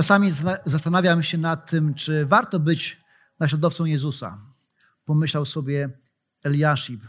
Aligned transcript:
Czasami 0.00 0.32
zastanawiam 0.66 1.22
się 1.22 1.38
nad 1.38 1.70
tym, 1.70 1.94
czy 1.94 2.26
warto 2.26 2.60
być 2.60 3.00
naśladowcą 3.38 3.84
Jezusa. 3.84 4.38
Pomyślał 5.04 5.46
sobie 5.46 5.90
Eliaszib. 6.42 7.00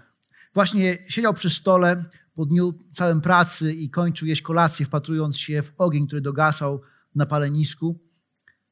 Właśnie 0.54 0.98
siedział 1.08 1.34
przy 1.34 1.50
stole 1.50 2.06
po 2.34 2.46
dniu 2.46 2.74
całym 2.94 3.22
pracy 3.22 3.74
i 3.74 3.90
kończył 3.90 4.28
jeść 4.28 4.42
kolację, 4.42 4.86
wpatrując 4.86 5.38
się 5.38 5.62
w 5.62 5.74
ogień, 5.78 6.08
który 6.08 6.22
dogasał 6.22 6.82
na 7.16 7.26
palenisku. 7.26 8.00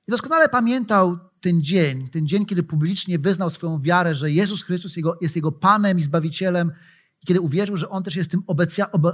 I 0.07 0.11
doskonale 0.11 0.49
pamiętał 0.49 1.17
ten 1.41 1.63
dzień, 1.63 2.09
ten 2.09 2.27
dzień, 2.27 2.45
kiedy 2.45 2.63
publicznie 2.63 3.19
wyznał 3.19 3.49
swoją 3.49 3.81
wiarę, 3.81 4.15
że 4.15 4.31
Jezus 4.31 4.63
Chrystus 4.63 4.95
jest 5.21 5.35
jego 5.35 5.51
Panem 5.51 5.99
i 5.99 6.03
Zbawicielem, 6.03 6.71
i 7.21 7.25
kiedy 7.25 7.41
uwierzył, 7.41 7.77
że 7.77 7.89
On 7.89 8.03
też 8.03 8.15
jest 8.15 8.31
tym 8.31 8.43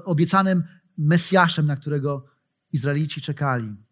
obiecanym 0.05 0.63
Mesjaszem, 0.97 1.65
na 1.65 1.77
którego 1.77 2.25
Izraelici 2.71 3.21
czekali. 3.21 3.84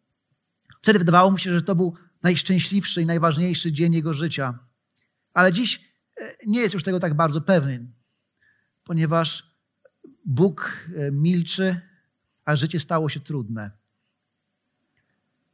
Wtedy 0.81 0.99
wydawało 0.99 1.31
mu 1.31 1.37
się, 1.37 1.53
że 1.53 1.61
to 1.61 1.75
był 1.75 1.93
najszczęśliwszy 2.23 3.01
i 3.01 3.05
najważniejszy 3.05 3.71
dzień 3.71 3.93
jego 3.93 4.13
życia. 4.13 4.59
Ale 5.33 5.53
dziś 5.53 5.93
e, 6.17 6.35
nie 6.45 6.59
jest 6.59 6.73
już 6.73 6.83
tego 6.83 6.99
tak 6.99 7.13
bardzo 7.13 7.41
pewny, 7.41 7.87
ponieważ 8.83 9.53
Bóg 10.25 10.87
e, 10.95 11.11
milczy, 11.11 11.81
a 12.45 12.55
życie 12.55 12.79
stało 12.79 13.09
się 13.09 13.19
trudne. 13.19 13.71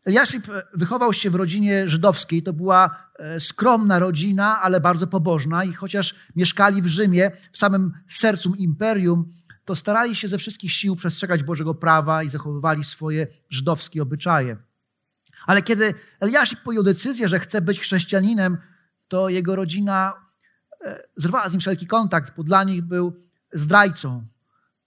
Eliaszib 0.06 0.50
e, 0.50 0.64
wychował 0.74 1.14
się 1.14 1.30
w 1.30 1.36
rodzinie 1.36 1.90
żydowskiej. 1.90 2.44
To 2.44 2.54
była 2.54 3.10
skromna 3.40 4.00
rodzina, 4.00 4.62
ale 4.62 4.82
bardzo 4.82 5.08
pobożna 5.08 5.64
i 5.64 5.74
chociaż 5.74 6.16
mieszkali 6.36 6.82
w 6.82 6.88
Rzymie, 6.88 7.32
w 7.52 7.58
samym 7.58 7.92
sercu 8.10 8.56
imperium, 8.56 9.32
to 9.66 9.76
starali 9.76 10.16
się 10.16 10.28
ze 10.28 10.38
wszystkich 10.38 10.72
sił 10.72 10.96
przestrzegać 10.96 11.44
Bożego 11.44 11.76
prawa 11.76 12.24
i 12.24 12.30
zachowywali 12.30 12.84
swoje 12.84 13.28
żydowskie 13.50 14.02
obyczaje. 14.02 14.58
Ale 15.50 15.62
kiedy 15.62 15.94
Eliaszib 16.20 16.60
podjął 16.60 16.84
decyzję, 16.84 17.30
że 17.30 17.40
chce 17.40 17.62
być 17.62 17.80
chrześcijaninem, 17.80 18.58
to 19.08 19.30
jego 19.30 19.56
rodzina 19.56 20.14
e, 20.82 21.04
zerwała 21.16 21.50
z 21.50 21.52
nim 21.52 21.62
wszelki 21.62 21.88
kontakt, 21.88 22.34
bo 22.38 22.44
dla 22.44 22.64
nich 22.64 22.82
był 22.82 23.22
zdrajcą, 23.54 24.26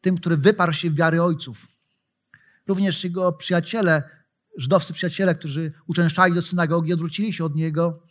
tym, 0.00 0.16
który 0.16 0.36
wyparł 0.36 0.72
się 0.72 0.90
w 0.90 0.94
wiary 0.94 1.22
ojców. 1.22 1.68
Również 2.66 3.04
jego 3.04 3.32
przyjaciele, 3.32 4.02
żydowscy 4.56 4.92
przyjaciele, 4.92 5.34
którzy 5.34 5.72
uczęszczali 5.86 6.34
do 6.34 6.42
synagogi, 6.42 6.92
odwrócili 6.92 7.32
się 7.32 7.44
od 7.44 7.54
niego 7.54 8.02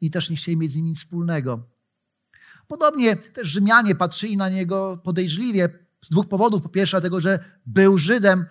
i 0.00 0.10
też 0.10 0.30
nie 0.30 0.36
chcieli 0.36 0.56
mieć 0.56 0.72
z 0.72 0.76
nim 0.76 0.86
nic 0.86 0.98
wspólnego. 0.98 1.62
Podobnie 2.68 3.16
też 3.16 3.48
Rzymianie 3.48 3.94
patrzyli 3.94 4.36
na 4.36 4.48
niego 4.48 5.00
podejrzliwie 5.04 5.68
z 6.04 6.10
dwóch 6.10 6.28
powodów. 6.28 6.62
Po 6.62 6.68
pierwsze, 6.68 6.96
dlatego, 6.96 7.20
że 7.20 7.44
był 7.66 7.98
Żydem, 7.98 8.46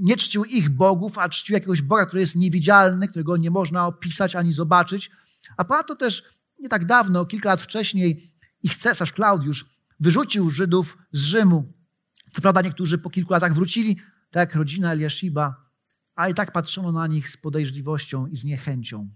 nie 0.00 0.16
czcił 0.16 0.44
ich 0.44 0.70
bogów, 0.70 1.18
a 1.18 1.28
czcił 1.28 1.54
jakiegoś 1.54 1.82
Boga, 1.82 2.06
który 2.06 2.20
jest 2.20 2.36
niewidzialny, 2.36 3.08
którego 3.08 3.36
nie 3.36 3.50
można 3.50 3.86
opisać 3.86 4.36
ani 4.36 4.52
zobaczyć. 4.52 5.10
A 5.56 5.64
ponadto 5.64 5.96
też 5.96 6.24
nie 6.58 6.68
tak 6.68 6.84
dawno, 6.84 7.24
kilka 7.24 7.48
lat 7.48 7.60
wcześniej, 7.60 8.32
ich 8.62 8.76
cesarz 8.76 9.12
Klaudiusz 9.12 9.66
wyrzucił 10.00 10.50
Żydów 10.50 10.98
z 11.12 11.24
Rzymu. 11.24 11.72
Co 12.32 12.42
prawda 12.42 12.62
niektórzy 12.62 12.98
po 12.98 13.10
kilku 13.10 13.32
latach 13.32 13.54
wrócili, 13.54 13.96
tak 14.30 14.48
jak 14.48 14.56
rodzina 14.56 14.92
Eliashiba, 14.92 15.70
ale 16.14 16.30
i 16.30 16.34
tak 16.34 16.52
patrzono 16.52 16.92
na 16.92 17.06
nich 17.06 17.28
z 17.28 17.36
podejrzliwością 17.36 18.26
i 18.26 18.36
z 18.36 18.44
niechęcią. 18.44 19.08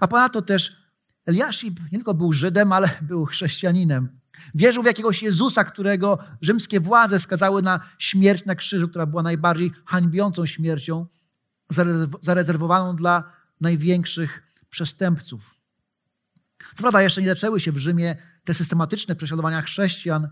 A 0.00 0.08
ponadto 0.08 0.42
też 0.42 0.84
Eliaszib 1.26 1.80
nie 1.82 1.98
tylko 1.98 2.14
był 2.14 2.32
Żydem, 2.32 2.72
ale 2.72 2.90
był 3.02 3.24
chrześcijaninem. 3.24 4.20
Wierzył 4.54 4.82
w 4.82 4.86
jakiegoś 4.86 5.22
Jezusa, 5.22 5.64
którego 5.64 6.18
rzymskie 6.40 6.80
władze 6.80 7.20
skazały 7.20 7.62
na 7.62 7.80
śmierć 7.98 8.44
na 8.44 8.54
krzyżu, 8.54 8.88
która 8.88 9.06
była 9.06 9.22
najbardziej 9.22 9.72
hańbiącą 9.84 10.46
śmiercią, 10.46 11.06
zarezerwowaną 12.22 12.96
dla 12.96 13.32
największych 13.60 14.42
przestępców. 14.70 15.60
Co 16.74 16.82
prawda, 16.82 17.02
jeszcze 17.02 17.22
nie 17.22 17.28
zaczęły 17.28 17.60
się 17.60 17.72
w 17.72 17.78
Rzymie 17.78 18.16
te 18.44 18.54
systematyczne 18.54 19.16
prześladowania 19.16 19.62
chrześcijan, 19.62 20.28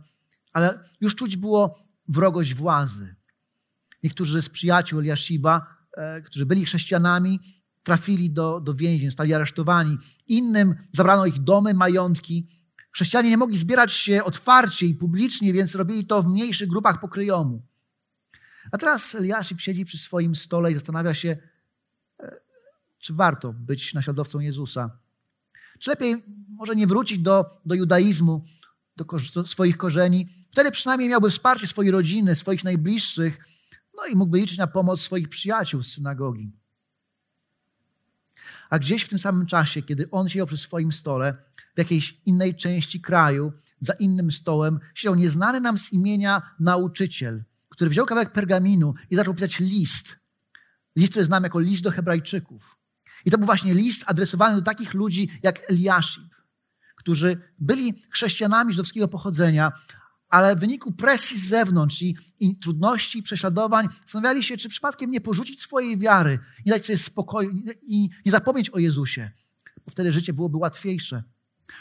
ale 0.52 0.90
już 1.00 1.14
czuć 1.14 1.36
było 1.36 1.80
wrogość 2.08 2.54
władzy. 2.54 3.14
Niektórzy 4.02 4.42
z 4.42 4.48
przyjaciół 4.48 5.00
Eliashiba, 5.00 5.66
e, 5.96 6.22
którzy 6.22 6.46
byli 6.46 6.64
chrześcijanami, 6.64 7.40
trafili 7.82 8.30
do, 8.30 8.60
do 8.60 8.74
więzień, 8.74 9.10
stali 9.10 9.34
aresztowani. 9.34 9.98
Innym 10.28 10.74
zabrano 10.92 11.26
ich 11.26 11.38
domy, 11.38 11.74
majątki, 11.74 12.48
Chrześcijanie 12.92 13.30
nie 13.30 13.36
mogli 13.36 13.56
zbierać 13.56 13.92
się 13.92 14.24
otwarcie 14.24 14.86
i 14.86 14.94
publicznie, 14.94 15.52
więc 15.52 15.74
robili 15.74 16.06
to 16.06 16.22
w 16.22 16.26
mniejszych 16.26 16.68
grupach 16.68 17.00
pokryjomu. 17.00 17.62
A 18.72 18.78
teraz 18.78 19.14
Eliaszib 19.14 19.60
siedzi 19.60 19.84
przy 19.84 19.98
swoim 19.98 20.36
stole 20.36 20.70
i 20.70 20.74
zastanawia 20.74 21.14
się, 21.14 21.36
e, 22.22 22.40
czy 22.98 23.14
warto 23.14 23.52
być 23.52 23.94
naśladowcą 23.94 24.40
Jezusa. 24.40 24.98
Czy 25.78 25.90
lepiej 25.90 26.16
może 26.48 26.76
nie 26.76 26.86
wrócić 26.86 27.18
do, 27.18 27.60
do 27.66 27.74
judaizmu, 27.74 28.44
do, 28.96 29.04
do 29.34 29.46
swoich 29.46 29.76
korzeni. 29.76 30.28
Wtedy 30.50 30.70
przynajmniej 30.70 31.08
miałby 31.08 31.30
wsparcie 31.30 31.66
swojej 31.66 31.90
rodziny, 31.90 32.36
swoich 32.36 32.64
najbliższych, 32.64 33.38
no 33.96 34.06
i 34.06 34.16
mógłby 34.16 34.38
liczyć 34.38 34.58
na 34.58 34.66
pomoc 34.66 35.00
swoich 35.00 35.28
przyjaciół 35.28 35.82
z 35.82 35.92
synagogi. 35.92 36.52
A 38.72 38.78
gdzieś 38.78 39.02
w 39.02 39.08
tym 39.08 39.18
samym 39.18 39.46
czasie, 39.46 39.82
kiedy 39.82 40.10
on 40.10 40.28
siedział 40.28 40.46
przy 40.46 40.56
swoim 40.56 40.92
stole, 40.92 41.34
w 41.74 41.78
jakiejś 41.78 42.16
innej 42.26 42.54
części 42.54 43.00
kraju, 43.00 43.52
za 43.80 43.92
innym 43.92 44.32
stołem, 44.32 44.80
siedział 44.94 45.14
nieznany 45.14 45.60
nam 45.60 45.78
z 45.78 45.92
imienia 45.92 46.42
nauczyciel, 46.60 47.44
który 47.68 47.90
wziął 47.90 48.06
kawałek 48.06 48.30
pergaminu 48.30 48.94
i 49.10 49.16
zaczął 49.16 49.34
pisać 49.34 49.60
list. 49.60 50.16
List, 50.96 51.12
który 51.12 51.24
znam 51.24 51.42
jako 51.42 51.60
list 51.60 51.82
do 51.82 51.90
Hebrajczyków. 51.90 52.78
I 53.24 53.30
to 53.30 53.38
był 53.38 53.46
właśnie 53.46 53.74
list 53.74 54.04
adresowany 54.06 54.56
do 54.56 54.62
takich 54.62 54.94
ludzi 54.94 55.30
jak 55.42 55.70
Eliaszib, 55.70 56.34
którzy 56.96 57.40
byli 57.58 58.02
chrześcijanami 58.10 58.72
żydowskiego 58.72 59.08
pochodzenia, 59.08 59.72
ale 60.32 60.56
w 60.56 60.58
wyniku 60.58 60.92
presji 60.92 61.38
z 61.38 61.48
zewnątrz 61.48 62.02
i, 62.02 62.16
i 62.40 62.58
trudności, 62.58 63.22
prześladowań 63.22 63.88
zastanawiali 64.00 64.42
się, 64.42 64.56
czy 64.56 64.68
przypadkiem 64.68 65.10
nie 65.10 65.20
porzucić 65.20 65.62
swojej 65.62 65.98
wiary, 65.98 66.38
nie 66.66 66.72
dać 66.72 66.86
sobie 66.86 66.98
spokoju 66.98 67.50
i 67.82 68.10
nie 68.26 68.32
zapomnieć 68.32 68.70
o 68.70 68.78
Jezusie, 68.78 69.30
bo 69.84 69.90
wtedy 69.90 70.12
życie 70.12 70.32
byłoby 70.32 70.56
łatwiejsze. 70.56 71.22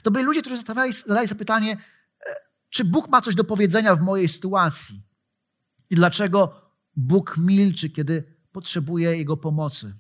To 0.04 0.12
byli 0.12 0.26
ludzie, 0.26 0.42
którzy 0.42 0.58
zadawali, 0.58 0.94
zadali 0.94 1.28
sobie 1.28 1.40
pytanie, 1.40 1.72
e, 1.72 2.36
czy 2.70 2.86
Bóg 2.86 3.10
ma 3.10 3.22
coś 3.22 3.36
do 3.36 3.44
powiedzenia 3.44 3.96
w 3.96 4.02
mojej 4.02 4.30
sytuacji? 4.30 5.04
I 5.90 5.96
dlaczego 5.96 6.72
Bóg 6.96 7.38
milczy, 7.38 7.90
kiedy 7.90 8.36
potrzebuje 8.52 9.18
Jego 9.18 9.38
pomocy? 9.38 9.94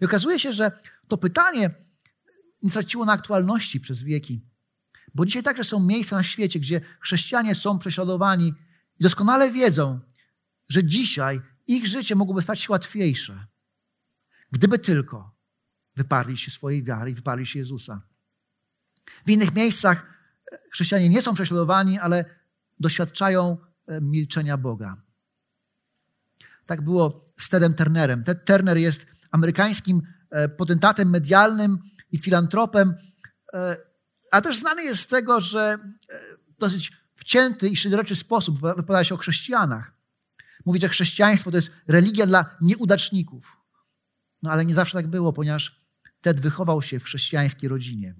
I 0.00 0.04
okazuje 0.04 0.38
się, 0.38 0.52
że 0.52 0.72
to 1.08 1.18
pytanie 1.18 1.74
nie 2.62 2.70
straciło 2.70 3.04
na 3.04 3.12
aktualności 3.12 3.80
przez 3.80 4.02
wieki. 4.02 4.51
Bo 5.14 5.26
dzisiaj 5.26 5.42
także 5.42 5.64
są 5.64 5.80
miejsca 5.80 6.16
na 6.16 6.22
świecie, 6.22 6.60
gdzie 6.60 6.80
chrześcijanie 7.00 7.54
są 7.54 7.78
prześladowani 7.78 8.54
i 9.00 9.02
doskonale 9.02 9.52
wiedzą, 9.52 10.00
że 10.68 10.84
dzisiaj 10.84 11.40
ich 11.66 11.86
życie 11.86 12.14
mogłoby 12.14 12.42
stać 12.42 12.60
się 12.60 12.72
łatwiejsze, 12.72 13.46
gdyby 14.52 14.78
tylko 14.78 15.34
wyparli 15.96 16.36
się 16.36 16.50
swojej 16.50 16.84
wiary 16.84 17.10
i 17.10 17.14
wyparli 17.14 17.46
się 17.46 17.58
Jezusa. 17.58 18.02
W 19.26 19.30
innych 19.30 19.54
miejscach 19.54 20.06
chrześcijanie 20.72 21.08
nie 21.08 21.22
są 21.22 21.34
prześladowani, 21.34 21.98
ale 21.98 22.24
doświadczają 22.80 23.56
e, 23.86 24.00
milczenia 24.00 24.56
Boga. 24.56 24.96
Tak 26.66 26.82
było 26.82 27.26
z 27.38 27.48
Tedem 27.48 27.74
Turnerem. 27.74 28.24
Ted 28.24 28.44
Turner 28.44 28.78
jest 28.78 29.06
amerykańskim 29.30 30.02
e, 30.30 30.48
potentatem 30.48 31.10
medialnym 31.10 31.78
i 32.10 32.18
filantropem, 32.18 32.94
e, 33.54 33.76
a 34.32 34.40
też 34.40 34.58
znany 34.58 34.84
jest 34.84 35.02
z 35.02 35.06
tego, 35.06 35.40
że 35.40 35.78
w 36.56 36.60
dosyć 36.60 36.92
wcięty 37.16 37.68
i 37.68 37.76
szyderoczy 37.76 38.16
sposób 38.16 38.60
wypowiada 38.60 39.04
się 39.04 39.14
o 39.14 39.18
chrześcijanach. 39.18 39.92
Mówi, 40.66 40.80
że 40.80 40.88
chrześcijaństwo 40.88 41.50
to 41.50 41.56
jest 41.56 41.72
religia 41.88 42.26
dla 42.26 42.56
nieudaczników. 42.60 43.56
No 44.42 44.50
ale 44.50 44.64
nie 44.64 44.74
zawsze 44.74 44.98
tak 44.98 45.06
było, 45.06 45.32
ponieważ 45.32 45.82
Ted 46.20 46.40
wychował 46.40 46.82
się 46.82 47.00
w 47.00 47.04
chrześcijańskiej 47.04 47.68
rodzinie. 47.68 48.14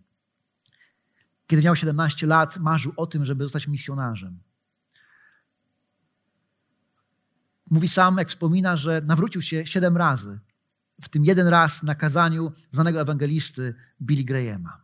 Kiedy 1.47 1.63
miał 1.63 1.77
17 1.77 2.27
lat, 2.27 2.59
marzył 2.59 2.93
o 2.97 3.07
tym, 3.07 3.25
żeby 3.25 3.45
zostać 3.45 3.69
misjonarzem. 3.69 4.41
mówi 7.73 7.89
sam, 7.89 8.19
jak 8.19 8.29
wspomina, 8.29 8.77
że 8.77 9.03
nawrócił 9.05 9.43
się 9.43 9.67
siedem 9.67 9.97
razy. 9.97 10.41
W 11.03 11.09
tym 11.09 11.25
jeden 11.25 11.49
raz 11.49 11.83
na 11.83 11.95
kazaniu 11.95 12.53
znanego 12.71 13.01
ewangelisty 13.01 13.75
Billy 14.03 14.25
Grahama. 14.25 14.82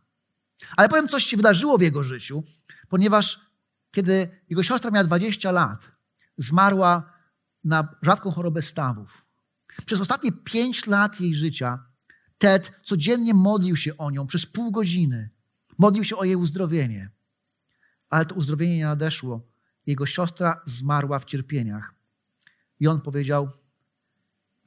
Ale 0.77 0.89
potem 0.89 1.07
coś 1.07 1.25
się 1.25 1.37
wydarzyło 1.37 1.77
w 1.77 1.81
jego 1.81 2.03
życiu, 2.03 2.43
ponieważ 2.89 3.39
kiedy 3.91 4.29
jego 4.49 4.63
siostra 4.63 4.91
miała 4.91 5.03
20 5.03 5.51
lat, 5.51 5.91
zmarła 6.37 7.13
na 7.63 7.95
rzadką 8.01 8.31
chorobę 8.31 8.61
stawów. 8.61 9.25
Przez 9.85 10.01
ostatnie 10.01 10.31
5 10.31 10.87
lat 10.87 11.21
jej 11.21 11.35
życia 11.35 11.89
Ted 12.39 12.79
codziennie 12.83 13.33
modlił 13.33 13.75
się 13.75 13.97
o 13.97 14.11
nią 14.11 14.27
przez 14.27 14.45
pół 14.45 14.71
godziny. 14.71 15.29
Modlił 15.77 16.03
się 16.03 16.17
o 16.17 16.23
jej 16.23 16.35
uzdrowienie. 16.35 17.09
Ale 18.09 18.25
to 18.25 18.35
uzdrowienie 18.35 18.77
nie 18.77 18.85
nadeszło. 18.85 19.47
Jego 19.85 20.05
siostra 20.05 20.61
zmarła 20.65 21.19
w 21.19 21.25
cierpieniach. 21.25 21.93
I 22.79 22.87
on 22.87 23.01
powiedział: 23.01 23.49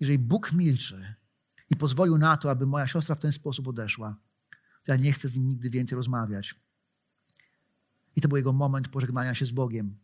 Jeżeli 0.00 0.18
Bóg 0.18 0.52
milczy 0.52 1.14
i 1.70 1.76
pozwolił 1.76 2.18
na 2.18 2.36
to, 2.36 2.50
aby 2.50 2.66
moja 2.66 2.86
siostra 2.86 3.14
w 3.14 3.18
ten 3.20 3.32
sposób 3.32 3.68
odeszła, 3.68 4.16
ja 4.88 4.96
nie 4.96 5.12
chcę 5.12 5.28
z 5.28 5.36
nim 5.36 5.48
nigdy 5.48 5.70
więcej 5.70 5.96
rozmawiać. 5.96 6.54
I 8.16 8.20
to 8.20 8.28
był 8.28 8.36
jego 8.36 8.52
moment 8.52 8.88
pożegnania 8.88 9.34
się 9.34 9.46
z 9.46 9.52
Bogiem. 9.52 9.96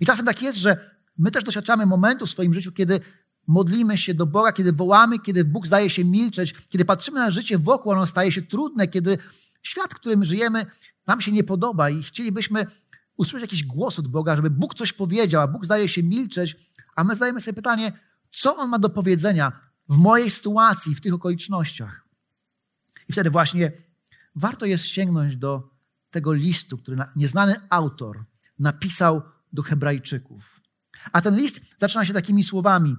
I 0.00 0.06
czasem 0.06 0.26
tak 0.26 0.42
jest, 0.42 0.58
że 0.58 0.98
my 1.18 1.30
też 1.30 1.44
doświadczamy 1.44 1.86
momentu 1.86 2.26
w 2.26 2.30
swoim 2.30 2.54
życiu, 2.54 2.72
kiedy 2.72 3.00
modlimy 3.46 3.98
się 3.98 4.14
do 4.14 4.26
Boga, 4.26 4.52
kiedy 4.52 4.72
wołamy, 4.72 5.18
kiedy 5.18 5.44
Bóg 5.44 5.66
zdaje 5.66 5.90
się 5.90 6.04
milczeć, 6.04 6.54
kiedy 6.68 6.84
patrzymy 6.84 7.18
na 7.18 7.30
życie 7.30 7.58
wokół, 7.58 7.92
ono 7.92 8.06
staje 8.06 8.32
się 8.32 8.42
trudne, 8.42 8.88
kiedy 8.88 9.18
świat, 9.62 9.90
w 9.90 9.94
którym 9.94 10.24
żyjemy, 10.24 10.66
nam 11.06 11.20
się 11.20 11.32
nie 11.32 11.44
podoba 11.44 11.90
i 11.90 12.02
chcielibyśmy 12.02 12.66
usłyszeć 13.16 13.42
jakiś 13.52 13.64
głos 13.64 13.98
od 13.98 14.08
Boga, 14.08 14.36
żeby 14.36 14.50
Bóg 14.50 14.74
coś 14.74 14.92
powiedział, 14.92 15.42
a 15.42 15.48
Bóg 15.48 15.64
zdaje 15.64 15.88
się 15.88 16.02
milczeć, 16.02 16.56
a 16.96 17.04
my 17.04 17.14
zadajemy 17.14 17.40
sobie 17.40 17.54
pytanie, 17.54 17.92
co 18.30 18.56
On 18.56 18.70
ma 18.70 18.78
do 18.78 18.90
powiedzenia 18.90 19.60
w 19.88 19.96
mojej 19.96 20.30
sytuacji, 20.30 20.94
w 20.94 21.00
tych 21.00 21.14
okolicznościach. 21.14 22.07
I 23.08 23.12
wtedy 23.12 23.30
właśnie 23.30 23.72
warto 24.34 24.66
jest 24.66 24.84
sięgnąć 24.84 25.36
do 25.36 25.70
tego 26.10 26.32
listu, 26.32 26.78
który 26.78 26.96
nieznany 27.16 27.56
autor 27.70 28.24
napisał 28.58 29.22
do 29.52 29.62
Hebrajczyków. 29.62 30.60
A 31.12 31.20
ten 31.20 31.36
list 31.36 31.60
zaczyna 31.78 32.04
się 32.04 32.12
takimi 32.12 32.44
słowami: 32.44 32.96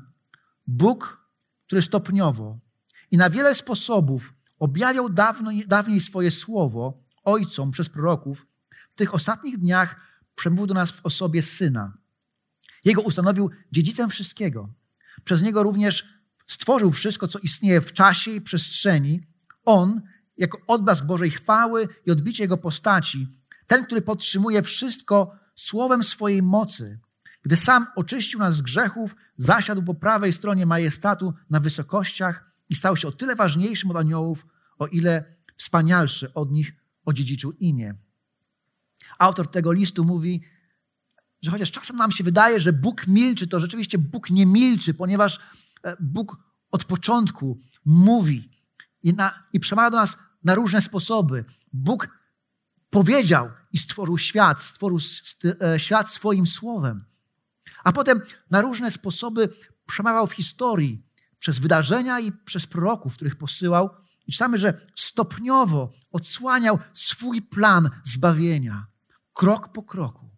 Bóg, 0.67 1.27
który 1.65 1.81
stopniowo 1.81 2.59
i 3.11 3.17
na 3.17 3.29
wiele 3.29 3.55
sposobów 3.55 4.33
objawiał 4.59 5.09
dawno, 5.09 5.51
dawniej 5.67 5.99
swoje 5.99 6.31
słowo 6.31 7.03
ojcom 7.23 7.71
przez 7.71 7.89
proroków, 7.89 8.47
w 8.91 8.95
tych 8.95 9.13
ostatnich 9.13 9.57
dniach 9.57 9.95
przemówił 10.35 10.67
do 10.67 10.73
nas 10.73 10.91
w 10.91 11.05
osobie 11.05 11.41
syna. 11.41 11.97
Jego 12.85 13.01
ustanowił 13.01 13.51
dziedzicem 13.71 14.09
wszystkiego. 14.09 14.69
Przez 15.23 15.41
niego 15.41 15.63
również 15.63 16.19
stworzył 16.47 16.91
wszystko, 16.91 17.27
co 17.27 17.39
istnieje 17.39 17.81
w 17.81 17.93
czasie 17.93 18.31
i 18.31 18.41
przestrzeni. 18.41 19.27
On, 19.69 20.01
jako 20.37 20.57
odblask 20.67 21.05
Bożej 21.05 21.31
chwały 21.31 21.87
i 22.05 22.11
odbicie 22.11 22.43
Jego 22.43 22.57
postaci, 22.57 23.27
ten, 23.67 23.85
który 23.85 24.01
podtrzymuje 24.01 24.61
wszystko 24.61 25.35
słowem 25.55 26.03
swojej 26.03 26.41
mocy, 26.41 26.99
gdy 27.43 27.55
sam 27.55 27.85
oczyścił 27.95 28.39
nas 28.39 28.55
z 28.55 28.61
grzechów, 28.61 29.15
zasiadł 29.37 29.83
po 29.83 29.93
prawej 29.93 30.33
stronie 30.33 30.65
majestatu 30.65 31.33
na 31.49 31.59
wysokościach 31.59 32.51
i 32.69 32.75
stał 32.75 32.97
się 32.97 33.07
o 33.07 33.11
tyle 33.11 33.35
ważniejszym 33.35 33.91
od 33.91 33.97
aniołów, 33.97 34.45
o 34.79 34.87
ile 34.87 35.35
wspanialszy 35.57 36.33
od 36.33 36.51
nich 36.51 36.73
odziedziczył 37.05 37.51
imię. 37.51 37.93
Autor 39.19 39.47
tego 39.47 39.71
listu 39.71 40.05
mówi, 40.05 40.43
że 41.41 41.51
chociaż 41.51 41.71
czasem 41.71 41.95
nam 41.95 42.11
się 42.11 42.23
wydaje, 42.23 42.61
że 42.61 42.73
Bóg 42.73 43.07
milczy, 43.07 43.47
to 43.47 43.59
rzeczywiście 43.59 43.97
Bóg 43.97 44.29
nie 44.29 44.45
milczy, 44.45 44.93
ponieważ 44.93 45.39
e, 45.83 45.95
Bóg 45.99 46.37
od 46.71 46.85
początku 46.85 47.61
mówi 47.85 48.58
i, 49.03 49.13
na, 49.13 49.43
i 49.53 49.59
przemawia 49.59 49.89
do 49.89 49.97
nas 49.97 50.17
na 50.43 50.55
różne 50.55 50.81
sposoby. 50.81 51.45
Bóg 51.73 52.07
powiedział 52.89 53.51
i 53.73 53.77
stworzył 53.77 54.17
świat, 54.17 54.63
stworzył 54.63 54.99
e, 55.61 55.79
świat 55.79 56.09
swoim 56.09 56.47
słowem. 56.47 57.05
A 57.83 57.91
potem 57.91 58.21
na 58.51 58.61
różne 58.61 58.91
sposoby 58.91 59.49
przemawiał 59.85 60.27
w 60.27 60.33
historii 60.33 61.05
przez 61.39 61.59
wydarzenia 61.59 62.19
i 62.19 62.31
przez 62.31 62.67
proroków, 62.67 63.15
których 63.15 63.35
posyłał. 63.35 63.89
I 64.27 64.31
czytamy, 64.31 64.57
że 64.57 64.81
stopniowo 64.95 65.93
odsłaniał 66.11 66.79
swój 66.93 67.41
plan 67.41 67.89
zbawienia, 68.03 68.87
krok 69.33 69.71
po 69.71 69.83
kroku. 69.83 70.29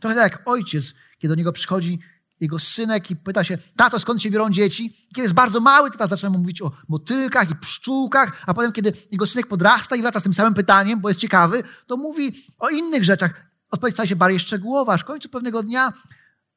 Trochę 0.00 0.16
tak 0.16 0.32
jak 0.32 0.48
ojciec, 0.48 0.94
kiedy 1.18 1.28
do 1.28 1.34
niego 1.34 1.52
przychodzi 1.52 2.00
jego 2.40 2.58
synek 2.58 3.10
i 3.10 3.16
pyta 3.16 3.44
się, 3.44 3.58
tato, 3.76 4.00
skąd 4.00 4.22
się 4.22 4.30
biorą 4.30 4.50
dzieci? 4.50 5.08
Kiedy 5.08 5.22
jest 5.22 5.34
bardzo 5.34 5.60
mały, 5.60 5.90
tata 5.90 6.06
zaczyna 6.06 6.30
mu 6.30 6.38
mówić 6.38 6.62
o 6.62 6.72
motylkach 6.88 7.50
i 7.50 7.54
pszczółkach, 7.54 8.42
a 8.46 8.54
potem, 8.54 8.72
kiedy 8.72 8.92
jego 9.10 9.26
synek 9.26 9.46
podrasta 9.46 9.96
i 9.96 10.02
wraca 10.02 10.20
z 10.20 10.22
tym 10.22 10.34
samym 10.34 10.54
pytaniem, 10.54 11.00
bo 11.00 11.08
jest 11.08 11.20
ciekawy, 11.20 11.62
to 11.86 11.96
mówi 11.96 12.32
o 12.58 12.68
innych 12.68 13.04
rzeczach. 13.04 13.46
Odpowiedź 13.70 13.94
staje 13.94 14.08
się 14.08 14.16
bardziej 14.16 14.40
szczegółowa, 14.40 14.92
aż 14.92 15.00
w 15.00 15.04
końcu 15.04 15.28
pewnego 15.28 15.62
dnia 15.62 15.92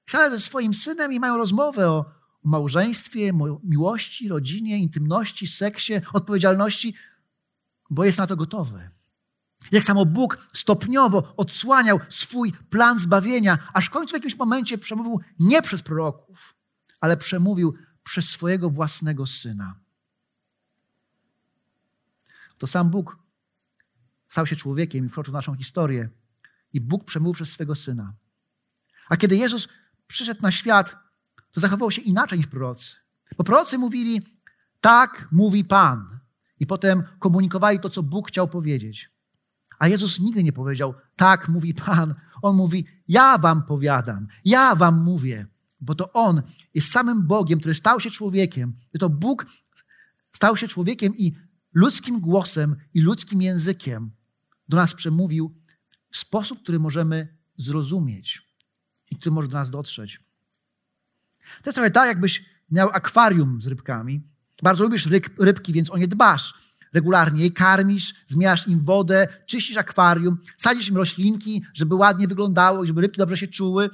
siada 0.06 0.30
ze 0.30 0.40
swoim 0.40 0.74
synem 0.74 1.14
i 1.14 1.20
mają 1.20 1.38
rozmowę 1.38 1.90
o 1.90 2.06
małżeństwie, 2.44 3.32
miłości, 3.64 4.28
rodzinie, 4.28 4.80
intymności, 4.80 5.48
seksie, 5.48 5.94
odpowiedzialności, 6.14 6.96
bo 7.90 8.06
jest 8.06 8.18
na 8.18 8.28
to 8.28 8.36
gotowy. 8.36 8.90
Jak 9.72 9.84
samo 9.84 10.06
Bóg 10.06 10.48
stopniowo 10.54 11.34
odsłaniał 11.38 12.00
swój 12.10 12.52
plan 12.52 13.00
zbawienia, 13.00 13.58
aż 13.74 13.86
w 13.86 13.90
końcu 13.90 14.12
w 14.12 14.14
jakimś 14.14 14.36
momencie 14.36 14.78
przemówił 14.78 15.20
nie 15.40 15.62
przez 15.62 15.82
proroków, 15.82 16.56
ale 17.00 17.18
przemówił 17.18 17.74
przez 18.04 18.30
swojego 18.30 18.70
własnego 18.70 19.28
syna. 19.28 19.76
To 22.58 22.68
sam 22.68 22.90
Bóg 22.90 23.18
stał 24.30 24.46
się 24.46 24.56
człowiekiem 24.56 25.06
i 25.06 25.10
wkroczył 25.10 25.32
w 25.32 25.36
naszą 25.36 25.56
historię. 25.56 26.10
I 26.74 26.82
Bóg 26.82 27.06
przemówił 27.06 27.34
przez 27.34 27.52
swego 27.52 27.76
syna. 27.76 28.14
A 29.10 29.18
kiedy 29.18 29.36
Jezus 29.36 29.70
przyszedł 30.08 30.42
na 30.42 30.52
świat, 30.52 30.96
to 31.52 31.60
zachował 31.60 31.92
się 31.92 32.02
inaczej 32.02 32.38
niż 32.38 32.48
prorocy. 32.48 32.96
Bo 33.38 33.44
prorocy 33.44 33.78
mówili, 33.78 34.40
tak 34.82 35.28
mówi 35.32 35.66
Pan. 35.66 36.20
I 36.60 36.68
potem 36.68 37.04
komunikowali 37.20 37.80
to, 37.80 37.90
co 37.90 38.04
Bóg 38.04 38.28
chciał 38.28 38.48
powiedzieć. 38.48 39.12
A 39.82 39.88
Jezus 39.88 40.20
nigdy 40.20 40.44
nie 40.44 40.54
powiedział, 40.54 40.94
tak 41.16 41.50
mówi 41.50 41.74
Pan. 41.74 42.16
On 42.42 42.56
mówi, 42.56 42.86
ja 43.08 43.38
wam 43.38 43.64
powiadam, 43.64 44.28
ja 44.46 44.76
wam 44.76 45.04
mówię, 45.04 45.46
bo 45.80 45.96
to 45.96 46.14
On 46.14 46.42
jest 46.74 46.92
samym 46.92 47.28
Bogiem, 47.28 47.60
który 47.60 47.76
stał 47.76 48.00
się 48.00 48.12
człowiekiem. 48.12 48.78
I 48.94 49.00
to 49.00 49.10
Bóg 49.10 49.46
stał 50.32 50.58
się 50.58 50.68
człowiekiem 50.68 51.14
i 51.18 51.34
ludzkim 51.74 52.20
głosem 52.20 52.76
i 52.94 53.02
ludzkim 53.02 53.42
językiem 53.42 54.12
do 54.70 54.78
nas 54.78 54.94
przemówił 54.94 55.56
w 56.12 56.18
sposób, 56.18 56.64
który 56.64 56.80
możemy 56.80 57.38
zrozumieć 57.56 58.42
i 59.12 59.16
który 59.16 59.36
może 59.36 59.48
do 59.48 59.58
nas 59.58 59.70
dotrzeć. 59.70 60.20
To 61.40 61.70
jest 61.70 61.76
trochę 61.76 61.92
tak, 61.92 62.08
jakbyś 62.08 62.46
miał 62.72 62.90
akwarium 62.94 63.62
z 63.62 63.68
rybkami. 63.68 64.22
Bardzo 64.64 64.84
lubisz 64.84 65.06
ryb, 65.06 65.40
rybki, 65.40 65.74
więc 65.74 65.90
o 65.90 65.98
nie 65.98 66.08
dbasz. 66.08 66.71
Regularnie 66.94 67.44
je 67.44 67.52
karmisz, 67.52 68.14
zmieniasz 68.28 68.68
im 68.68 68.84
wodę, 68.84 69.28
czyścisz 69.46 69.78
akwarium, 69.78 70.38
sadzisz 70.58 70.90
im 70.90 70.98
roślinki, 70.98 71.64
żeby 71.74 71.96
ładnie 71.96 72.28
wyglądało, 72.28 72.86
żeby 72.86 73.02
rybki 73.02 73.18
dobrze 73.18 73.38
się 73.38 73.48
czuły. 73.48 73.90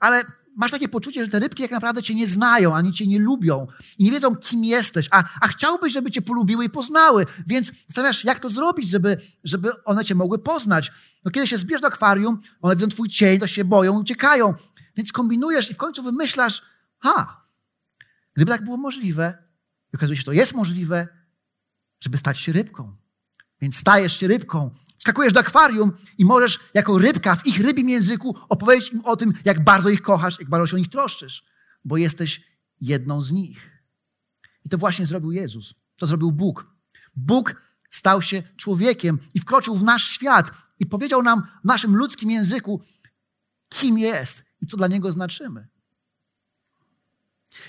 Ale 0.00 0.24
masz 0.56 0.70
takie 0.70 0.88
poczucie, 0.88 1.24
że 1.24 1.30
te 1.30 1.38
rybki 1.38 1.62
jak 1.62 1.70
naprawdę 1.70 2.02
cię 2.02 2.14
nie 2.14 2.28
znają, 2.28 2.74
ani 2.74 2.92
cię 2.92 3.06
nie 3.06 3.18
lubią 3.18 3.66
i 3.98 4.04
nie 4.04 4.10
wiedzą, 4.10 4.36
kim 4.36 4.64
jesteś, 4.64 5.08
a, 5.10 5.24
a 5.40 5.48
chciałbyś, 5.48 5.92
żeby 5.92 6.10
cię 6.10 6.22
polubiły 6.22 6.64
i 6.64 6.70
poznały, 6.70 7.26
więc 7.46 7.72
zastanawiasz, 7.86 8.24
jak 8.24 8.40
to 8.40 8.50
zrobić, 8.50 8.90
żeby, 8.90 9.18
żeby 9.44 9.70
one 9.84 10.04
cię 10.04 10.14
mogły 10.14 10.38
poznać. 10.38 10.92
No 11.24 11.30
kiedy 11.30 11.46
się 11.46 11.58
zbierz 11.58 11.80
do 11.80 11.86
akwarium, 11.86 12.40
one 12.62 12.76
widzą 12.76 12.88
twój 12.88 13.08
cień, 13.08 13.40
to 13.40 13.46
się 13.46 13.64
boją, 13.64 14.00
uciekają, 14.00 14.54
więc 14.96 15.12
kombinujesz 15.12 15.70
i 15.70 15.74
w 15.74 15.76
końcu 15.76 16.02
wymyślasz, 16.02 16.62
ha, 16.98 17.44
gdyby 18.34 18.50
tak 18.50 18.64
było 18.64 18.76
możliwe, 18.76 19.38
i 19.92 19.96
okazuje 19.96 20.16
się, 20.16 20.20
że 20.20 20.26
to 20.26 20.32
jest 20.32 20.54
możliwe, 20.54 21.08
żeby 22.00 22.18
stać 22.18 22.38
się 22.38 22.52
rybką. 22.52 22.96
Więc 23.60 23.76
stajesz 23.76 24.16
się 24.16 24.28
rybką, 24.28 24.70
skakujesz 24.98 25.32
do 25.32 25.40
akwarium 25.40 25.92
i 26.18 26.24
możesz 26.24 26.60
jako 26.74 26.98
rybka 26.98 27.36
w 27.36 27.46
ich 27.46 27.60
rybim 27.60 27.88
języku 27.88 28.36
opowiedzieć 28.48 28.92
im 28.92 29.04
o 29.04 29.16
tym, 29.16 29.32
jak 29.44 29.64
bardzo 29.64 29.88
ich 29.88 30.02
kochasz, 30.02 30.38
jak 30.38 30.48
bardzo 30.48 30.66
się 30.66 30.76
o 30.76 30.78
nich 30.78 30.88
troszczysz, 30.88 31.44
bo 31.84 31.96
jesteś 31.96 32.42
jedną 32.80 33.22
z 33.22 33.32
nich. 33.32 33.70
I 34.64 34.68
to 34.68 34.78
właśnie 34.78 35.06
zrobił 35.06 35.32
Jezus. 35.32 35.74
To 35.96 36.06
zrobił 36.06 36.32
Bóg. 36.32 36.66
Bóg 37.16 37.54
stał 37.90 38.22
się 38.22 38.42
człowiekiem 38.56 39.18
i 39.34 39.40
wkroczył 39.40 39.76
w 39.76 39.82
nasz 39.82 40.04
świat 40.04 40.52
i 40.78 40.86
powiedział 40.86 41.22
nam 41.22 41.42
w 41.62 41.64
naszym 41.64 41.96
ludzkim 41.96 42.30
języku, 42.30 42.82
kim 43.68 43.98
jest 43.98 44.44
i 44.62 44.66
co 44.66 44.76
dla 44.76 44.86
niego 44.86 45.12
znaczymy. 45.12 45.68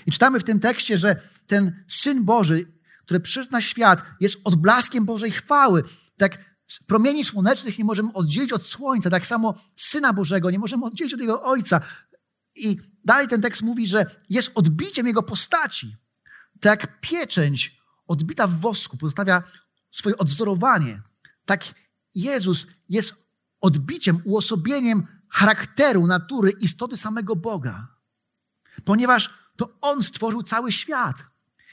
I 0.06 0.12
czytamy 0.12 0.40
w 0.40 0.44
tym 0.44 0.60
tekście, 0.60 0.98
że 0.98 1.16
ten 1.46 1.84
Syn 1.88 2.24
Boży, 2.24 2.71
który 3.04 3.20
przyszedł 3.20 3.52
na 3.52 3.60
świat, 3.60 4.02
jest 4.20 4.40
odblaskiem 4.44 5.04
Bożej 5.04 5.30
chwały. 5.30 5.84
Tak 6.16 6.38
promieni 6.86 7.24
słonecznych 7.24 7.78
nie 7.78 7.84
możemy 7.84 8.12
oddzielić 8.12 8.52
od 8.52 8.66
słońca, 8.66 9.10
tak 9.10 9.26
samo 9.26 9.54
Syna 9.76 10.12
Bożego 10.12 10.50
nie 10.50 10.58
możemy 10.58 10.84
oddzielić 10.84 11.14
od 11.14 11.20
Jego 11.20 11.42
Ojca. 11.42 11.80
I 12.54 12.76
dalej 13.04 13.28
ten 13.28 13.42
tekst 13.42 13.62
mówi, 13.62 13.88
że 13.88 14.06
jest 14.30 14.52
odbiciem 14.54 15.06
jego 15.06 15.22
postaci. 15.22 15.96
Tak 16.60 17.00
pieczęć 17.00 17.82
odbita 18.06 18.46
w 18.46 18.60
wosku 18.60 18.96
pozostawia 18.96 19.42
swoje 19.90 20.18
odzorowanie, 20.18 21.02
tak 21.44 21.64
Jezus 22.14 22.66
jest 22.88 23.14
odbiciem, 23.60 24.20
uosobieniem 24.24 25.06
charakteru, 25.28 26.06
natury, 26.06 26.50
istoty 26.50 26.96
samego 26.96 27.36
Boga. 27.36 27.88
Ponieważ 28.84 29.30
to 29.56 29.78
On 29.80 30.02
stworzył 30.02 30.42
cały 30.42 30.72
świat. 30.72 31.24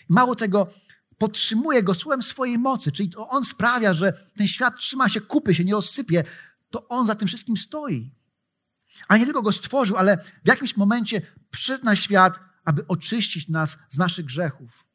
Mało 0.10 0.36
tego, 0.36 0.74
podtrzymuje 1.20 1.84
go 1.84 1.94
słowem 1.96 2.24
swojej 2.24 2.58
mocy, 2.58 2.92
czyli 2.92 3.10
to 3.10 3.28
On 3.28 3.46
sprawia, 3.46 3.94
że 3.94 4.14
ten 4.38 4.48
świat 4.48 4.78
trzyma 4.78 5.10
się 5.10 5.22
kupy, 5.22 5.56
się 5.56 5.64
nie 5.64 5.72
rozsypie, 5.72 6.24
to 6.70 6.88
On 6.88 7.08
za 7.08 7.16
tym 7.16 7.28
wszystkim 7.28 7.58
stoi. 7.58 8.12
A 9.08 9.18
nie 9.18 9.26
tylko 9.26 9.42
go 9.42 9.52
stworzył, 9.52 9.98
ale 9.98 10.18
w 10.18 10.48
jakimś 10.48 10.78
momencie 10.78 11.22
przyszedł 11.52 11.86
na 11.86 11.96
świat, 11.96 12.40
aby 12.66 12.88
oczyścić 12.88 13.48
nas 13.48 13.78
z 13.90 13.98
naszych 13.98 14.26
grzechów. 14.26 14.86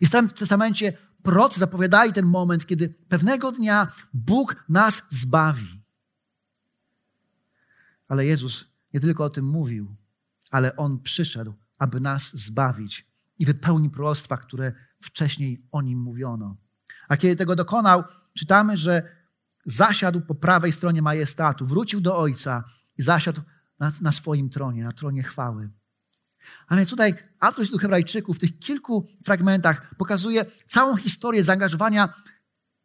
I 0.00 0.06
w 0.06 0.08
Starym 0.08 0.30
Testamencie 0.30 0.92
prorocy 1.22 1.60
zapowiadali 1.60 2.12
ten 2.12 2.26
moment, 2.26 2.66
kiedy 2.66 2.88
pewnego 2.88 3.52
dnia 3.52 3.92
Bóg 4.14 4.64
nas 4.68 5.02
zbawi. 5.10 5.82
Ale 8.08 8.26
Jezus 8.26 8.64
nie 8.94 9.00
tylko 9.00 9.24
o 9.24 9.30
tym 9.30 9.44
mówił, 9.44 9.96
ale 10.50 10.76
On 10.76 11.00
przyszedł, 11.00 11.54
aby 11.78 12.00
nas 12.00 12.36
zbawić 12.36 13.06
i 13.38 13.46
wypełnił 13.46 13.90
proroctwa, 13.90 14.36
które 14.36 14.72
wcześniej 15.02 15.66
o 15.72 15.82
Nim 15.82 15.98
mówiono. 15.98 16.56
A 17.08 17.16
kiedy 17.16 17.36
tego 17.36 17.56
dokonał, 17.56 18.04
czytamy, 18.34 18.76
że 18.76 19.16
zasiadł 19.66 20.20
po 20.20 20.34
prawej 20.34 20.72
stronie 20.72 21.02
majestatu, 21.02 21.66
wrócił 21.66 22.00
do 22.00 22.18
Ojca 22.18 22.64
i 22.98 23.02
zasiadł 23.02 23.40
na, 23.78 23.92
na 24.00 24.12
swoim 24.12 24.50
tronie, 24.50 24.84
na 24.84 24.92
tronie 24.92 25.22
chwały. 25.22 25.70
A 26.68 26.76
więc 26.76 26.90
tutaj 26.90 27.14
autor 27.40 27.70
do 27.70 27.78
Hebrajczyków 27.78 28.36
w 28.36 28.40
tych 28.40 28.58
kilku 28.58 29.08
fragmentach 29.24 29.94
pokazuje 29.96 30.44
całą 30.66 30.96
historię 30.96 31.44
zaangażowania 31.44 32.14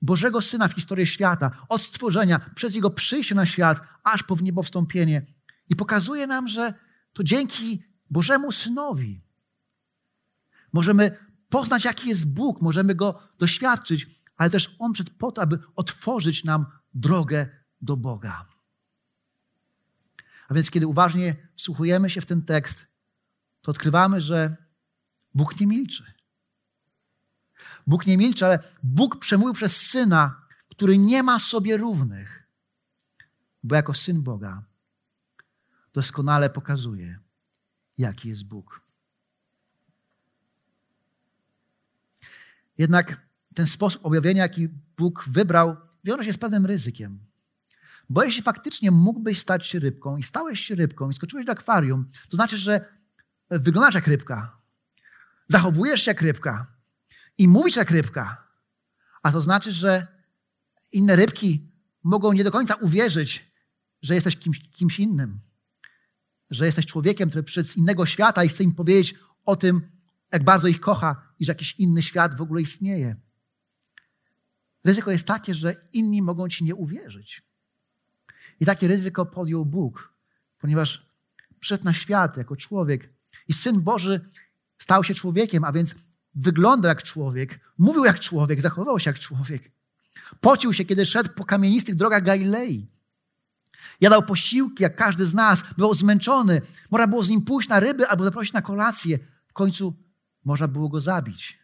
Bożego 0.01 0.41
Syna 0.41 0.67
w 0.67 0.73
historię 0.73 1.05
świata, 1.05 1.51
od 1.69 1.81
stworzenia, 1.81 2.51
przez 2.55 2.75
Jego 2.75 2.89
przyjście 2.89 3.35
na 3.35 3.45
świat, 3.45 3.81
aż 4.03 4.23
po 4.23 4.35
niebo 4.41 4.63
wstąpienie. 4.63 5.25
I 5.69 5.75
pokazuje 5.75 6.27
nam, 6.27 6.47
że 6.47 6.73
to 7.13 7.23
dzięki 7.23 7.83
Bożemu 8.09 8.51
Synowi 8.51 9.21
możemy 10.73 11.17
poznać, 11.49 11.85
jaki 11.85 12.09
jest 12.09 12.33
Bóg, 12.33 12.61
możemy 12.61 12.95
Go 12.95 13.23
doświadczyć, 13.39 14.07
ale 14.37 14.49
też 14.49 14.75
On 14.79 14.93
przed 14.93 15.09
po 15.09 15.31
to, 15.31 15.41
aby 15.41 15.59
otworzyć 15.75 16.43
nam 16.43 16.65
drogę 16.93 17.49
do 17.81 17.97
Boga. 17.97 18.45
A 20.47 20.53
więc 20.53 20.71
kiedy 20.71 20.87
uważnie 20.87 21.35
wsłuchujemy 21.55 22.09
się 22.09 22.21
w 22.21 22.25
ten 22.25 22.41
tekst, 22.41 22.87
to 23.61 23.71
odkrywamy, 23.71 24.21
że 24.21 24.55
Bóg 25.33 25.59
nie 25.59 25.67
milczy. 25.67 26.13
Bóg 27.87 28.07
nie 28.07 28.17
milczy, 28.17 28.45
ale 28.45 28.59
Bóg 28.83 29.19
przemówił 29.19 29.53
przez 29.53 29.75
Syna, 29.75 30.47
który 30.69 30.97
nie 30.97 31.23
ma 31.23 31.39
sobie 31.39 31.77
równych, 31.77 32.47
bo 33.63 33.75
jako 33.75 33.93
Syn 33.93 34.23
Boga 34.23 34.63
doskonale 35.93 36.49
pokazuje, 36.49 37.19
jaki 37.97 38.29
jest 38.29 38.47
Bóg. 38.47 38.86
Jednak 42.77 43.27
ten 43.55 43.67
sposób 43.67 44.05
objawienia, 44.05 44.43
jaki 44.43 44.69
Bóg 44.97 45.25
wybrał, 45.27 45.75
wiąże 46.03 46.23
się 46.23 46.33
z 46.33 46.37
pewnym 46.37 46.65
ryzykiem. 46.65 47.19
Bo 48.09 48.23
jeśli 48.23 48.43
faktycznie 48.43 48.91
mógłbyś 48.91 49.39
stać 49.39 49.67
się 49.67 49.79
rybką 49.79 50.17
i 50.17 50.23
stałeś 50.23 50.59
się 50.59 50.75
rybką 50.75 51.09
i 51.09 51.13
skoczyłeś 51.13 51.45
do 51.45 51.51
akwarium, 51.51 52.09
to 52.29 52.37
znaczy, 52.37 52.57
że 52.57 52.85
wyglądasz 53.49 53.95
jak 53.95 54.07
rybka, 54.07 54.61
zachowujesz 55.47 56.01
się 56.01 56.11
jak 56.11 56.21
rybka 56.21 56.67
i 57.37 57.47
mówisz 57.47 57.75
jak 57.75 57.91
rybka. 57.91 58.47
A 59.23 59.31
to 59.31 59.41
znaczy, 59.41 59.71
że 59.71 60.07
inne 60.91 61.15
rybki 61.15 61.71
mogą 62.03 62.33
nie 62.33 62.43
do 62.43 62.51
końca 62.51 62.75
uwierzyć, 62.75 63.51
że 64.01 64.15
jesteś 64.15 64.37
kimś, 64.37 64.69
kimś 64.71 64.99
innym, 64.99 65.39
że 66.49 66.65
jesteś 66.65 66.85
człowiekiem, 66.85 67.29
który 67.29 67.43
przyszedł 67.43 67.69
z 67.69 67.77
innego 67.77 68.05
świata 68.05 68.43
i 68.43 68.49
chce 68.49 68.63
im 68.63 68.75
powiedzieć 68.75 69.15
o 69.45 69.55
tym, 69.55 69.96
jak 70.31 70.43
bardzo 70.43 70.67
ich 70.67 70.79
kocha 70.79 71.33
i 71.39 71.45
że 71.45 71.51
jakiś 71.51 71.79
inny 71.79 72.01
świat 72.01 72.37
w 72.37 72.41
ogóle 72.41 72.61
istnieje. 72.61 73.15
Ryzyko 74.83 75.11
jest 75.11 75.27
takie, 75.27 75.55
że 75.55 75.75
inni 75.93 76.21
mogą 76.21 76.49
ci 76.49 76.63
nie 76.63 76.75
uwierzyć. 76.75 77.41
I 78.59 78.65
takie 78.65 78.87
ryzyko 78.87 79.25
podjął 79.25 79.65
Bóg, 79.65 80.13
ponieważ 80.59 81.11
przyszedł 81.59 81.83
na 81.83 81.93
świat 81.93 82.37
jako 82.37 82.55
człowiek 82.55 83.09
i 83.47 83.53
Syn 83.53 83.81
Boży 83.81 84.29
stał 84.77 85.03
się 85.03 85.13
człowiekiem, 85.13 85.63
a 85.63 85.71
więc 85.71 85.95
wyglądał 86.35 86.89
jak 86.89 87.03
człowiek, 87.03 87.59
mówił 87.77 88.05
jak 88.05 88.19
człowiek, 88.19 88.61
zachowywał 88.61 88.99
się 88.99 89.09
jak 89.09 89.19
człowiek. 89.19 89.71
Pocił 90.41 90.73
się, 90.73 90.85
kiedy 90.85 91.05
szedł 91.05 91.29
po 91.35 91.45
kamienistych 91.45 91.95
drogach 91.95 92.23
Galilei. 92.23 92.87
Jadał 94.01 94.23
posiłki, 94.23 94.83
jak 94.83 94.95
każdy 94.95 95.25
z 95.25 95.33
nas, 95.33 95.63
był 95.77 95.93
zmęczony. 95.93 96.61
Można 96.91 97.07
było 97.07 97.23
z 97.23 97.29
nim 97.29 97.41
pójść 97.41 97.69
na 97.69 97.79
ryby 97.79 98.07
albo 98.07 98.23
zaprosić 98.23 98.53
na 98.53 98.61
kolację. 98.61 99.19
W 99.47 99.53
końcu 99.53 99.95
można 100.47 100.67
było 100.67 100.89
go 100.89 100.99
zabić. 101.01 101.59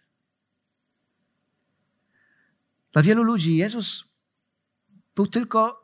Dla 2.94 3.02
wielu 3.02 3.24
ludzi 3.24 3.56
Jezus 3.56 4.04
był 5.16 5.28
tylko 5.28 5.84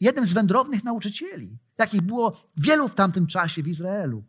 jednym 0.00 0.26
z 0.26 0.32
wędrownych 0.32 0.84
nauczycieli, 0.84 1.58
jakich 1.78 2.02
było 2.02 2.50
wielu 2.56 2.88
w 2.88 2.94
tamtym 2.94 3.26
czasie 3.26 3.62
w 3.62 3.68
Izraelu. 3.68 4.24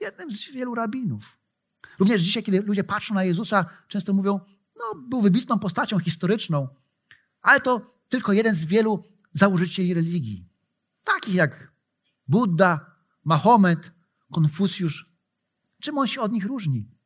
Jednym 0.00 0.30
z 0.30 0.50
wielu 0.50 0.74
rabinów. 0.74 1.38
Również 1.98 2.22
dzisiaj, 2.22 2.42
kiedy 2.42 2.62
ludzie 2.62 2.84
patrzą 2.84 3.14
na 3.14 3.24
Jezusa, 3.24 3.66
często 3.88 4.12
mówią, 4.12 4.40
no, 4.76 5.00
był 5.08 5.22
wybitną 5.22 5.58
postacią 5.58 5.98
historyczną, 5.98 6.68
ale 7.42 7.60
to 7.60 8.00
tylko 8.08 8.32
jeden 8.32 8.54
z 8.54 8.64
wielu 8.64 9.04
założycieli 9.32 9.94
religii. 9.94 10.48
Takich 11.04 11.34
jak 11.34 11.72
Buddha, 12.28 12.96
Mahomet, 13.24 13.92
Konfucjusz. 14.32 15.12
Czym 15.80 15.98
on 15.98 16.06
się 16.06 16.20
od 16.20 16.32
nich 16.32 16.44
różni? 16.44 16.99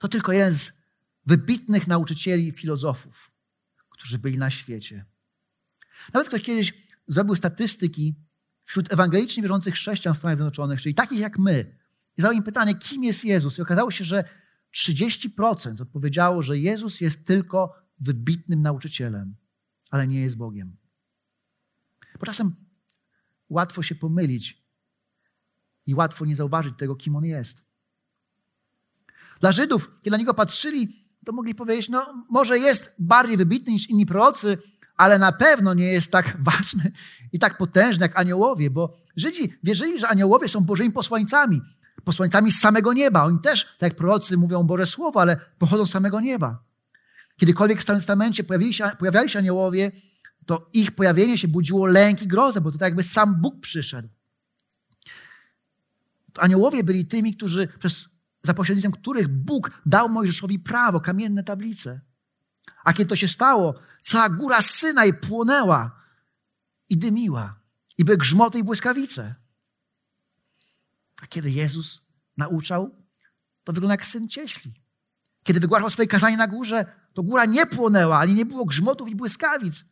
To 0.00 0.08
tylko 0.08 0.32
jeden 0.32 0.54
z 0.54 0.72
wybitnych 1.26 1.86
nauczycieli 1.86 2.52
filozofów, 2.52 3.30
którzy 3.90 4.18
byli 4.18 4.38
na 4.38 4.50
świecie. 4.50 5.04
Nawet 6.12 6.28
ktoś 6.28 6.42
kiedyś 6.42 6.74
zrobił 7.06 7.36
statystyki 7.36 8.14
wśród 8.64 8.92
ewangelicznie 8.92 9.42
wierzących 9.42 9.74
chrześcijan 9.74 10.14
w 10.14 10.18
Stanach 10.18 10.36
Zjednoczonych, 10.36 10.80
czyli 10.80 10.94
takich 10.94 11.18
jak 11.18 11.38
my. 11.38 11.76
I 12.16 12.22
zadał 12.22 12.36
im 12.36 12.42
pytanie, 12.42 12.74
kim 12.74 13.04
jest 13.04 13.24
Jezus? 13.24 13.58
I 13.58 13.62
okazało 13.62 13.90
się, 13.90 14.04
że 14.04 14.24
30% 14.76 15.82
odpowiedziało, 15.82 16.42
że 16.42 16.58
Jezus 16.58 17.00
jest 17.00 17.26
tylko 17.26 17.74
wybitnym 17.98 18.62
nauczycielem, 18.62 19.36
ale 19.90 20.06
nie 20.06 20.20
jest 20.20 20.36
Bogiem. 20.36 20.76
Bo 22.20 22.26
czasem 22.26 22.54
łatwo 23.48 23.82
się 23.82 23.94
pomylić 23.94 24.62
i 25.86 25.94
łatwo 25.94 26.24
nie 26.24 26.36
zauważyć 26.36 26.74
tego, 26.78 26.96
kim 26.96 27.16
On 27.16 27.24
jest. 27.24 27.69
Dla 29.40 29.52
Żydów, 29.52 29.90
kiedy 29.96 30.10
na 30.10 30.16
Niego 30.16 30.34
patrzyli, 30.34 31.06
to 31.24 31.32
mogli 31.32 31.54
powiedzieć, 31.54 31.88
no 31.88 32.24
może 32.28 32.58
jest 32.58 32.94
bardziej 32.98 33.36
wybitny 33.36 33.72
niż 33.72 33.90
inni 33.90 34.06
prorocy, 34.06 34.58
ale 34.96 35.18
na 35.18 35.32
pewno 35.32 35.74
nie 35.74 35.92
jest 35.92 36.12
tak 36.12 36.36
ważny 36.52 36.92
i 37.32 37.38
tak 37.38 37.58
potężny 37.58 38.02
jak 38.02 38.18
aniołowie, 38.18 38.70
bo 38.70 38.96
Żydzi 39.16 39.54
wierzyli, 39.62 40.00
że 40.00 40.08
aniołowie 40.08 40.48
są 40.48 40.60
Bożymi 40.60 40.92
posłańcami, 40.92 41.60
posłańcami 42.04 42.52
z 42.52 42.60
samego 42.60 42.92
nieba. 42.92 43.24
Oni 43.24 43.40
też, 43.40 43.64
tak 43.64 43.90
jak 43.90 43.94
prorocy, 43.94 44.36
mówią 44.36 44.62
Boże 44.62 44.86
Słowo, 44.86 45.20
ale 45.20 45.36
pochodzą 45.58 45.86
z 45.86 45.90
samego 45.90 46.20
nieba. 46.20 46.62
Kiedykolwiek 47.36 47.78
w 47.78 47.82
Starym 47.82 48.00
Testamencie 48.00 48.44
pojawiali 48.44 48.74
się, 48.74 48.90
pojawiali 48.98 49.28
się 49.30 49.38
aniołowie, 49.38 49.92
to 50.46 50.70
ich 50.72 50.92
pojawienie 50.92 51.38
się 51.38 51.48
budziło 51.48 51.86
lęk 51.86 52.22
i 52.22 52.26
grozę, 52.26 52.60
bo 52.60 52.72
to 52.72 52.78
tak 52.78 52.86
jakby 52.86 53.02
sam 53.02 53.40
Bóg 53.40 53.60
przyszedł. 53.60 54.08
To 56.32 56.42
aniołowie 56.42 56.84
byli 56.84 57.06
tymi, 57.06 57.36
którzy 57.36 57.68
przez, 57.78 58.09
za 58.42 58.54
pośrednictwem 58.54 58.92
których 58.92 59.28
Bóg 59.28 59.70
dał 59.86 60.08
Mojżeszowi 60.08 60.58
prawo, 60.58 61.00
kamienne 61.00 61.44
tablice. 61.44 62.00
A 62.84 62.92
kiedy 62.92 63.08
to 63.08 63.16
się 63.16 63.28
stało, 63.28 63.74
cała 64.02 64.28
góra 64.28 64.62
Synaj 64.62 65.14
płonęła 65.14 66.00
i 66.88 66.96
dymiła. 66.96 67.60
I 67.98 68.04
były 68.04 68.18
grzmoty 68.18 68.58
i 68.58 68.64
błyskawice. 68.64 69.34
A 71.22 71.26
kiedy 71.26 71.50
Jezus 71.50 72.06
nauczał, 72.36 73.04
to 73.64 73.72
wygląda 73.72 73.94
jak 73.94 74.06
syn 74.06 74.28
cieśli. 74.28 74.74
Kiedy 75.42 75.60
wygłaszał 75.60 75.90
swoje 75.90 76.08
kazanie 76.08 76.36
na 76.36 76.46
górze, 76.46 76.86
to 77.12 77.22
góra 77.22 77.44
nie 77.44 77.66
płonęła, 77.66 78.18
ani 78.18 78.34
nie 78.34 78.46
było 78.46 78.64
grzmotów 78.64 79.08
i 79.08 79.16
błyskawic. 79.16 79.84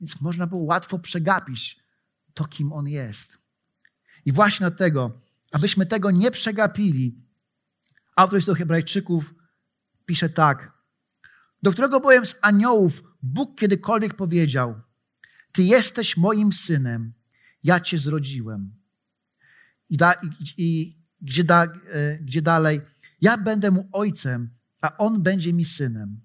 Więc 0.00 0.20
można 0.20 0.46
było 0.46 0.62
łatwo 0.62 0.98
przegapić 0.98 1.80
to, 2.34 2.44
kim 2.44 2.72
on 2.72 2.88
jest. 2.88 3.38
I 4.24 4.32
właśnie 4.32 4.70
dlatego, 4.70 5.20
abyśmy 5.52 5.86
tego 5.86 6.10
nie 6.10 6.30
przegapili, 6.30 7.25
autor 8.16 8.44
do 8.44 8.54
Hebrajczyków 8.54 9.34
pisze 10.06 10.28
tak. 10.28 10.72
Do 11.62 11.72
którego 11.72 12.00
bowiem 12.00 12.26
z 12.26 12.34
aniołów 12.42 13.02
Bóg 13.22 13.58
kiedykolwiek 13.58 14.14
powiedział: 14.14 14.80
Ty 15.52 15.62
jesteś 15.62 16.16
moim 16.16 16.52
synem, 16.52 17.12
ja 17.64 17.80
cię 17.80 17.98
zrodziłem. 17.98 18.74
I, 19.90 19.96
da, 19.96 20.12
i, 20.12 20.28
i 20.56 20.98
gdzie, 21.20 21.44
da, 21.44 21.64
e, 21.64 22.18
gdzie 22.18 22.42
dalej? 22.42 22.80
Ja 23.20 23.38
będę 23.38 23.70
mu 23.70 23.88
ojcem, 23.92 24.50
a 24.82 24.96
on 24.96 25.22
będzie 25.22 25.52
mi 25.52 25.64
synem. 25.64 26.20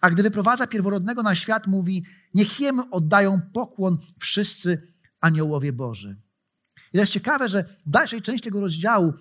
A 0.00 0.10
gdy 0.10 0.22
wyprowadza 0.22 0.66
pierworodnego 0.66 1.22
na 1.22 1.34
świat, 1.34 1.66
mówi: 1.66 2.04
Niech 2.34 2.60
jemu 2.60 2.82
oddają 2.90 3.40
pokłon 3.52 3.98
wszyscy 4.18 4.94
aniołowie 5.20 5.72
Boży. 5.72 6.16
I 6.92 6.92
to 6.92 7.00
jest 7.00 7.12
ciekawe, 7.12 7.48
że 7.48 7.64
w 7.86 7.90
dalszej 7.90 8.22
części 8.22 8.44
tego 8.44 8.60
rozdziału 8.60 9.12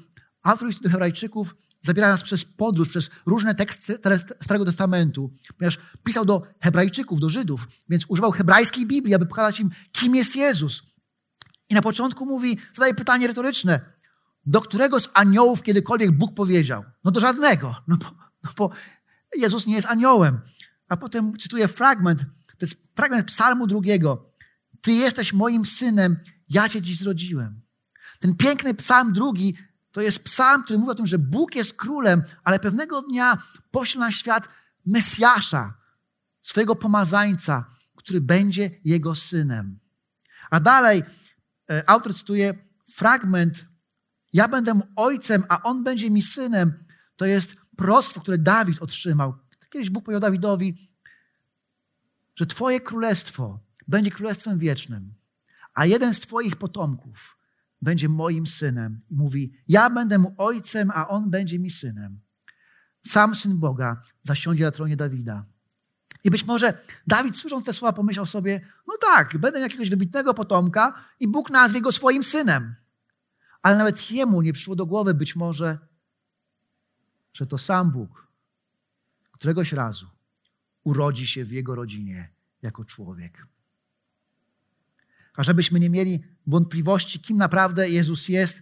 autor 0.44 0.70
do 0.82 0.90
Hebrajczyków 0.90 1.56
zabiera 1.82 2.08
nas 2.08 2.24
przez 2.24 2.46
podróż, 2.46 2.90
przez 2.90 3.10
różne 3.26 3.56
teksty 3.56 4.00
Starego 4.42 4.66
Testamentu, 4.66 5.34
ponieważ 5.58 5.80
pisał 6.04 6.26
do 6.26 6.48
Hebrajczyków, 6.60 7.20
do 7.20 7.30
Żydów, 7.30 7.68
więc 7.90 8.06
używał 8.08 8.32
hebrajskiej 8.32 8.86
Biblii, 8.86 9.16
aby 9.16 9.26
pokazać 9.26 9.60
im, 9.60 9.70
kim 9.92 10.16
jest 10.16 10.36
Jezus. 10.36 10.84
I 11.70 11.74
na 11.74 11.82
początku 11.82 12.26
mówi, 12.26 12.58
zadaje 12.74 12.94
pytanie 12.94 13.28
retoryczne, 13.28 13.80
do 14.46 14.62
którego 14.62 15.00
z 15.00 15.10
aniołów 15.14 15.64
kiedykolwiek 15.64 16.12
Bóg 16.12 16.34
powiedział? 16.36 16.84
No 17.04 17.12
do 17.12 17.20
żadnego, 17.20 17.76
no 17.88 17.98
bo, 17.98 18.06
no 18.44 18.52
bo 18.58 18.72
Jezus 19.36 19.68
nie 19.68 19.76
jest 19.76 19.88
aniołem. 19.88 20.40
A 20.88 20.98
potem 20.98 21.38
cytuję 21.38 21.68
fragment, 21.68 22.20
to 22.58 22.66
jest 22.66 22.92
fragment 22.96 23.28
psalmu 23.28 23.68
drugiego. 23.68 24.32
Ty 24.82 24.92
jesteś 24.92 25.34
moim 25.34 25.66
synem, 25.66 26.18
ja 26.50 26.70
cię 26.70 26.82
dziś 26.82 27.00
zrodziłem. 27.00 27.62
Ten 28.20 28.36
piękny 28.36 28.74
psalm 28.74 29.14
drugi 29.14 29.58
to 29.92 30.02
jest 30.02 30.24
psalm, 30.24 30.64
który 30.64 30.80
mówi 30.80 30.92
o 30.92 30.96
tym, 30.96 31.08
że 31.08 31.20
Bóg 31.20 31.56
jest 31.56 31.78
królem, 31.78 32.24
ale 32.44 32.60
pewnego 32.60 33.02
dnia 33.02 33.38
pośle 33.72 34.00
na 34.00 34.12
świat 34.12 34.48
Mesjasza, 34.86 35.74
swojego 36.42 36.76
pomazańca, 36.76 37.66
który 37.96 38.22
będzie 38.22 38.72
jego 38.86 39.16
synem. 39.16 39.80
A 40.50 40.60
dalej 40.60 41.04
e, 41.70 41.90
autor 41.90 42.16
cytuje 42.16 42.54
fragment 42.94 43.66
ja 44.34 44.48
będę 44.48 44.74
mu 44.74 44.84
ojcem, 44.96 45.44
a 45.50 45.64
on 45.64 45.84
będzie 45.84 46.10
mi 46.10 46.22
synem. 46.22 46.86
To 47.16 47.26
jest 47.26 47.56
prostwo, 47.78 48.22
które 48.22 48.38
Dawid 48.38 48.82
otrzymał. 48.82 49.38
Kiedyś 49.70 49.90
Bóg 49.90 50.06
powiedział 50.06 50.22
Dawidowi, 50.22 50.92
że 52.36 52.46
Twoje 52.46 52.82
królestwo 52.82 53.60
będzie 53.88 54.12
królestwem 54.12 54.60
wiecznym, 54.60 55.14
a 55.74 55.86
jeden 55.86 56.14
z 56.14 56.20
Twoich 56.20 56.56
potomków 56.56 57.38
będzie 57.82 58.10
moim 58.10 58.48
synem. 58.48 59.02
I 59.10 59.16
mówi: 59.16 59.54
Ja 59.68 59.90
będę 59.90 60.18
mu 60.18 60.36
ojcem, 60.38 60.92
a 60.94 61.08
on 61.08 61.30
będzie 61.30 61.60
mi 61.60 61.70
synem. 61.70 62.20
Sam 63.06 63.36
syn 63.36 63.60
Boga 63.60 64.02
zasiądzie 64.24 64.64
na 64.64 64.72
tronie 64.72 64.96
Dawida. 64.96 65.46
I 66.24 66.32
być 66.32 66.46
może 66.46 66.78
Dawid, 67.08 67.38
słysząc 67.38 67.66
te 67.66 67.74
słowa, 67.74 67.94
pomyślał 67.94 68.26
sobie: 68.26 68.62
No 68.88 68.94
tak, 69.02 69.38
będę 69.38 69.60
jakiegoś 69.60 69.90
wybitnego 69.90 70.34
potomka 70.34 71.06
i 71.20 71.28
Bóg 71.28 71.50
nazwie 71.50 71.82
go 71.82 71.92
swoim 71.92 72.24
synem. 72.24 72.76
Ale 73.62 73.78
nawet 73.78 74.12
jemu 74.12 74.42
nie 74.42 74.54
przyszło 74.54 74.76
do 74.76 74.86
głowy 74.86 75.14
być 75.14 75.36
może, 75.36 75.80
że 77.34 77.46
to 77.46 77.58
sam 77.58 77.92
Bóg 77.92 78.28
któregoś 79.32 79.74
razu 79.74 80.08
urodzi 80.84 81.28
się 81.28 81.46
w 81.46 81.52
jego 81.52 81.76
rodzinie 81.76 82.30
jako 82.62 82.86
człowiek. 82.86 83.48
A 85.36 85.44
żebyśmy 85.44 85.80
nie 85.80 85.90
mieli 85.90 86.24
wątpliwości, 86.48 87.20
kim 87.20 87.38
naprawdę 87.38 87.90
Jezus 87.90 88.30
jest, 88.30 88.62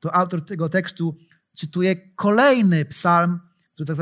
to 0.00 0.14
autor 0.14 0.44
tego 0.44 0.68
tekstu 0.68 1.16
cytuje 1.54 2.14
kolejny 2.14 2.84
psalm, 2.84 3.40
który 3.74 3.86
tak, 3.86 3.96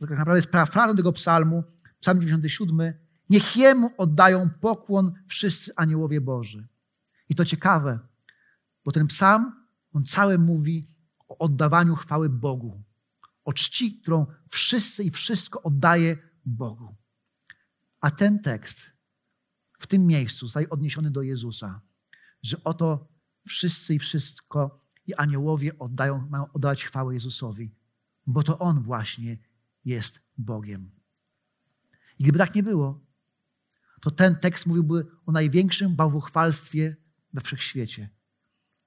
tak 0.00 0.10
naprawdę 0.10 0.38
jest 0.38 0.50
parafrazą 0.50 0.96
tego 0.96 1.12
psalmu, 1.12 1.64
psalm 2.00 2.20
97. 2.20 2.94
Niech 3.30 3.56
Jemu 3.56 3.90
oddają 3.98 4.50
pokłon 4.50 5.12
wszyscy 5.28 5.72
aniołowie 5.76 6.20
Boży. 6.20 6.68
I 7.28 7.34
to 7.34 7.44
ciekawe, 7.44 7.98
bo 8.84 8.92
ten 8.92 9.06
psalm, 9.06 9.52
on 9.92 10.04
cały 10.04 10.38
mówi 10.38 10.88
o 11.28 11.38
oddawaniu 11.38 11.94
chwały 11.94 12.28
Bogu, 12.28 12.82
o 13.44 13.52
czci, 13.52 14.00
którą 14.00 14.26
wszyscy 14.48 15.04
i 15.04 15.10
wszystko 15.10 15.62
oddaje 15.62 16.16
Bogu. 16.44 16.96
A 18.00 18.10
ten 18.10 18.38
tekst 18.38 18.90
w 19.78 19.86
tym 19.86 20.06
miejscu 20.06 20.46
zostaje 20.46 20.68
odniesiony 20.68 21.10
do 21.10 21.22
Jezusa, 21.22 21.80
że 22.42 22.64
oto 22.64 23.08
wszyscy 23.46 23.94
i 23.94 23.98
wszystko 23.98 24.80
i 25.06 25.14
aniołowie 25.14 25.78
oddają, 25.78 26.28
mają 26.28 26.52
oddawać 26.52 26.84
chwałę 26.84 27.14
Jezusowi, 27.14 27.74
bo 28.26 28.42
to 28.42 28.58
On 28.58 28.82
właśnie 28.82 29.38
jest 29.84 30.20
Bogiem. 30.38 30.90
I 32.18 32.22
gdyby 32.22 32.38
tak 32.38 32.54
nie 32.54 32.62
było, 32.62 33.06
to 34.00 34.10
ten 34.10 34.36
tekst 34.36 34.66
mówiłby 34.66 35.06
o 35.26 35.32
największym 35.32 35.96
bałwochwalstwie 35.96 36.96
we 37.32 37.40
wszechświecie. 37.40 38.10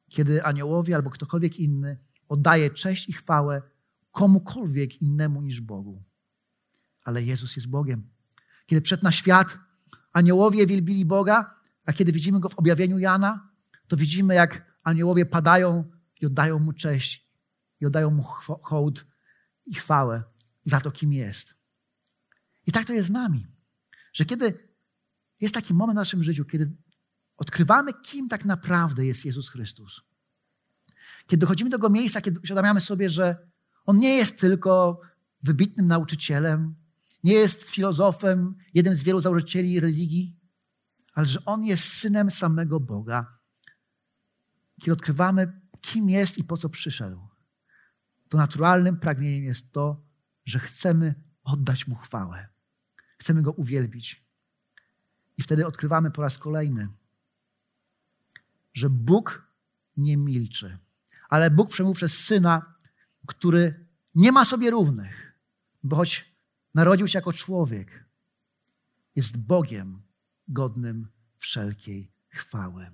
Kiedy 0.10 0.44
aniołowie 0.44 0.96
albo 0.96 1.10
ktokolwiek 1.10 1.60
inny 1.60 2.06
oddaje 2.30 2.70
cześć 2.70 3.10
i 3.10 3.14
chwałę 3.14 3.62
komukolwiek 4.12 5.02
innemu 5.02 5.42
niż 5.42 5.62
Bogu. 5.62 6.04
Ale 7.04 7.24
Jezus 7.24 7.56
jest 7.56 7.68
Bogiem. 7.68 8.10
Kiedy 8.66 8.82
przed 8.82 9.04
na 9.04 9.12
świat 9.12 9.58
aniołowie 10.14 10.68
wielbili 10.68 11.06
Boga, 11.06 11.55
a 11.86 11.94
kiedy 11.94 12.12
widzimy 12.12 12.40
Go 12.40 12.50
w 12.50 12.60
objawieniu 12.60 13.00
Jana, 13.00 13.50
to 13.88 13.98
widzimy, 13.98 14.36
jak 14.36 14.76
aniołowie 14.84 15.26
padają 15.26 15.92
i 16.22 16.26
oddają 16.26 16.60
Mu 16.60 16.74
cześć 16.74 17.30
i 17.82 17.86
oddają 17.86 18.12
Mu 18.12 18.24
hołd 18.64 19.06
i 19.66 19.76
chwałę 19.76 20.24
za 20.64 20.82
to, 20.82 20.92
kim 20.92 21.14
jest. 21.14 21.54
I 22.68 22.72
tak 22.72 22.86
to 22.86 22.94
jest 22.94 23.08
z 23.08 23.12
nami, 23.12 23.48
że 24.14 24.26
kiedy 24.26 24.70
jest 25.42 25.54
taki 25.54 25.74
moment 25.74 25.96
w 25.96 26.02
naszym 26.02 26.24
życiu, 26.24 26.46
kiedy 26.46 26.78
odkrywamy, 27.38 27.92
kim 27.94 28.28
tak 28.28 28.46
naprawdę 28.46 29.06
jest 29.06 29.26
Jezus 29.26 29.50
Chrystus, 29.50 30.02
kiedy 31.28 31.42
dochodzimy 31.42 31.70
do 31.70 31.78
tego 31.78 31.90
miejsca, 31.90 32.22
kiedy 32.22 32.40
uświadamiamy 32.40 32.82
sobie, 32.82 33.10
że 33.10 33.48
On 33.86 33.98
nie 33.98 34.16
jest 34.16 34.40
tylko 34.40 35.02
wybitnym 35.44 35.88
nauczycielem, 35.88 36.76
nie 37.24 37.34
jest 37.34 37.70
filozofem, 37.70 38.56
jednym 38.74 38.96
z 38.96 39.04
wielu 39.04 39.22
założycieli 39.22 39.80
religii, 39.80 40.40
ale 41.16 41.26
że 41.26 41.46
On 41.46 41.66
jest 41.66 41.84
synem 41.84 42.32
samego 42.32 42.80
Boga. 42.80 43.38
Kiedy 44.80 44.92
odkrywamy, 44.92 45.62
kim 45.82 46.10
jest 46.10 46.38
i 46.38 46.44
po 46.44 46.58
co 46.58 46.70
przyszedł, 46.70 47.28
to 48.30 48.38
naturalnym 48.38 49.00
pragnieniem 49.00 49.44
jest 49.44 49.72
to, 49.72 50.06
że 50.46 50.60
chcemy 50.60 51.16
oddać 51.44 51.88
Mu 51.88 51.96
chwałę. 51.96 52.48
Chcemy 53.18 53.42
Go 53.42 53.52
uwielbić. 53.52 54.26
I 55.38 55.42
wtedy 55.42 55.68
odkrywamy 55.68 56.12
po 56.12 56.22
raz 56.22 56.38
kolejny, 56.38 56.88
że 58.74 58.90
Bóg 58.90 59.52
nie 59.98 60.18
milczy, 60.18 60.78
ale 61.30 61.52
Bóg 61.52 61.70
przemówił 61.70 61.96
przez 61.96 62.18
Syna, 62.18 62.76
który 63.28 63.88
nie 64.16 64.32
ma 64.32 64.46
sobie 64.46 64.72
równych, 64.72 65.34
bo 65.84 65.96
choć 65.96 66.36
narodził 66.74 67.08
się 67.08 67.18
jako 67.18 67.34
człowiek, 67.34 68.06
jest 69.16 69.38
Bogiem 69.38 70.05
godnym 70.48 71.08
wszelkiej 71.38 72.12
chwały. 72.30 72.92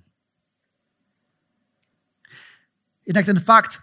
Jednak 3.06 3.26
ten 3.26 3.40
fakt 3.40 3.82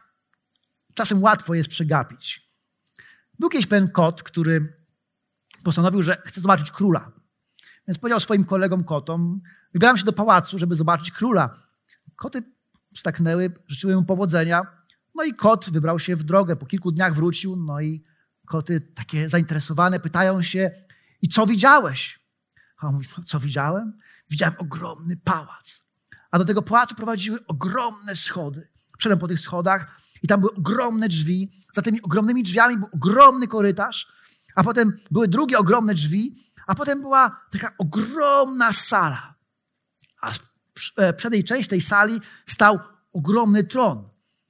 czasem 0.94 1.24
łatwo 1.24 1.54
jest 1.54 1.70
przegapić. 1.70 2.50
Był 3.40 3.50
kiedyś 3.50 3.68
pewien 3.68 3.92
kot, 3.92 4.24
który 4.24 4.86
postanowił, 5.64 6.02
że 6.02 6.22
chce 6.26 6.42
zobaczyć 6.42 6.72
króla. 6.72 7.12
Więc 7.88 8.00
powiedział 8.00 8.20
swoim 8.20 8.46
kolegom 8.46 8.84
kotom, 8.84 9.42
wybieram 9.74 9.98
się 9.98 10.06
do 10.06 10.14
pałacu, 10.14 10.58
żeby 10.58 10.76
zobaczyć 10.76 11.12
króla. 11.12 11.64
Koty 12.16 12.44
staknęły, 12.96 13.54
życzyły 13.68 13.96
mu 13.96 14.04
powodzenia. 14.04 14.62
No 15.16 15.24
i 15.24 15.34
kot 15.34 15.70
wybrał 15.70 16.00
się 16.00 16.16
w 16.16 16.24
drogę. 16.24 16.56
Po 16.56 16.66
kilku 16.66 16.92
dniach 16.92 17.14
wrócił, 17.14 17.56
no 17.56 17.82
i 17.82 18.04
koty 18.46 18.82
takie 18.82 19.30
zainteresowane 19.30 20.00
pytają 20.00 20.42
się, 20.42 20.72
i 21.22 21.28
co 21.28 21.48
widziałeś? 21.48 22.19
A 22.80 22.88
on 22.88 22.94
mówi, 22.94 23.08
co 23.26 23.40
widziałem? 23.40 23.94
Widziałem 24.30 24.56
ogromny 24.58 25.18
pałac. 25.18 25.82
A 26.32 26.40
do 26.40 26.46
tego 26.46 26.62
pałacu 26.62 26.96
prowadziły 26.96 27.46
ogromne 27.48 28.16
schody. 28.16 28.68
Wszedłem 28.98 29.20
po 29.20 29.28
tych 29.28 29.40
schodach 29.40 30.02
i 30.24 30.28
tam 30.28 30.40
były 30.40 30.54
ogromne 30.56 31.10
drzwi. 31.10 31.52
Za 31.74 31.82
tymi 31.82 32.02
ogromnymi 32.02 32.44
drzwiami 32.44 32.78
był 32.78 32.88
ogromny 32.94 33.48
korytarz, 33.48 34.12
a 34.56 34.64
potem 34.64 34.98
były 35.12 35.28
drugie 35.28 35.58
ogromne 35.58 35.94
drzwi, 35.94 36.36
a 36.68 36.76
potem 36.76 37.02
była 37.02 37.42
taka 37.52 37.74
ogromna 37.78 38.74
sala. 38.74 39.36
A 40.22 40.32
e, 40.98 41.14
przed 41.14 41.32
tej 41.32 41.44
części 41.44 41.70
tej 41.70 41.82
sali 41.82 42.22
stał 42.46 42.80
ogromny 43.14 43.64
tron. 43.64 44.10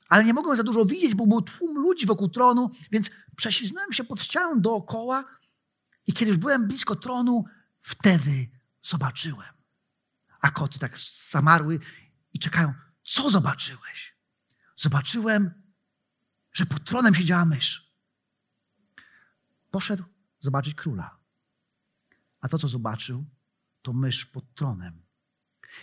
Ale 0.09 0.23
nie 0.23 0.33
mogłem 0.33 0.57
za 0.57 0.63
dużo 0.63 0.85
widzieć, 0.85 1.15
bo 1.15 1.27
był 1.27 1.41
tłum 1.41 1.77
ludzi 1.77 2.05
wokół 2.05 2.29
tronu, 2.29 2.71
więc 2.91 3.09
prześliznąłem 3.35 3.93
się 3.93 4.03
pod 4.03 4.21
ścianą 4.21 4.61
dookoła 4.61 5.23
i 6.07 6.13
kiedy 6.13 6.29
już 6.29 6.37
byłem 6.37 6.67
blisko 6.67 6.95
tronu, 6.95 7.45
wtedy 7.81 8.49
zobaczyłem. 8.81 9.53
A 10.41 10.51
koty 10.51 10.79
tak 10.79 10.99
zamarły 11.29 11.79
i 12.33 12.39
czekają. 12.39 12.73
Co 13.03 13.31
zobaczyłeś? 13.31 14.17
Zobaczyłem, 14.75 15.63
że 16.53 16.65
pod 16.65 16.83
tronem 16.83 17.15
siedziała 17.15 17.45
mysz. 17.45 17.93
Poszedł 19.71 20.03
zobaczyć 20.39 20.75
króla. 20.75 21.17
A 22.41 22.49
to, 22.49 22.57
co 22.57 22.67
zobaczył, 22.67 23.25
to 23.81 23.93
mysz 23.93 24.25
pod 24.25 24.55
tronem. 24.55 25.01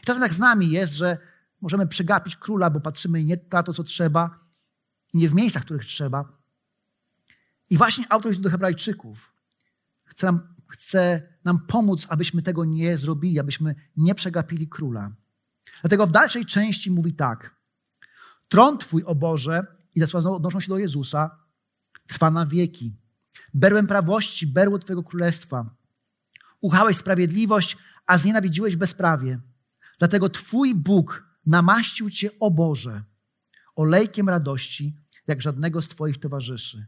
I 0.02 0.06
czasem 0.06 0.22
tak 0.22 0.35
z 0.35 0.38
nami 0.38 0.70
jest, 0.70 0.92
że 0.92 1.18
możemy 1.61 1.87
przegapić 1.87 2.37
króla, 2.37 2.70
bo 2.70 2.80
patrzymy 2.80 3.24
nie 3.24 3.37
na 3.52 3.62
to, 3.62 3.74
co 3.74 3.85
trzeba, 3.85 4.40
i 5.12 5.18
nie 5.18 5.28
w 5.28 5.35
miejscach, 5.35 5.64
których 5.64 5.85
trzeba. 5.85 6.32
I 7.70 7.76
właśnie 7.76 8.04
autor 8.09 8.37
do 8.37 8.50
Hebrajczyków 8.50 9.32
chce 10.04 10.26
nam, 10.26 10.54
chce 10.68 11.28
nam 11.46 11.66
pomóc, 11.66 12.06
abyśmy 12.09 12.42
tego 12.42 12.64
nie 12.64 12.98
zrobili, 12.98 13.38
abyśmy 13.38 13.74
nie 13.96 14.14
przegapili 14.14 14.68
króla. 14.68 15.12
Dlatego 15.80 16.06
w 16.06 16.11
dalszej 16.11 16.46
części 16.46 16.90
mówi 16.90 17.14
tak. 17.14 17.56
Tron 18.48 18.78
Twój, 18.78 19.02
o 19.04 19.14
Boże, 19.14 19.66
i 19.94 20.00
te 20.00 20.06
słowa 20.06 20.30
odnoszą 20.30 20.61
się 20.61 20.68
do 20.68 20.78
Jezusa, 20.78 21.30
trwa 22.06 22.30
na 22.30 22.46
wieki. 22.46 22.96
Berłem 23.54 23.87
prawości, 23.87 24.46
berło 24.46 24.78
Twojego 24.78 25.02
królestwa. 25.02 25.74
Uchałeś 26.61 26.96
sprawiedliwość, 26.96 27.76
a 28.06 28.18
znienawidziłeś 28.18 28.76
bezprawie. 28.76 29.40
Dlatego 29.98 30.28
Twój 30.28 30.74
Bóg 30.74 31.24
namaścił 31.46 32.11
Cię, 32.11 32.30
o 32.40 32.50
Boże, 32.50 33.04
olejkiem 33.76 34.28
radości, 34.28 34.96
jak 35.26 35.42
żadnego 35.42 35.82
z 35.82 35.88
Twoich 35.88 36.18
towarzyszy. 36.18 36.87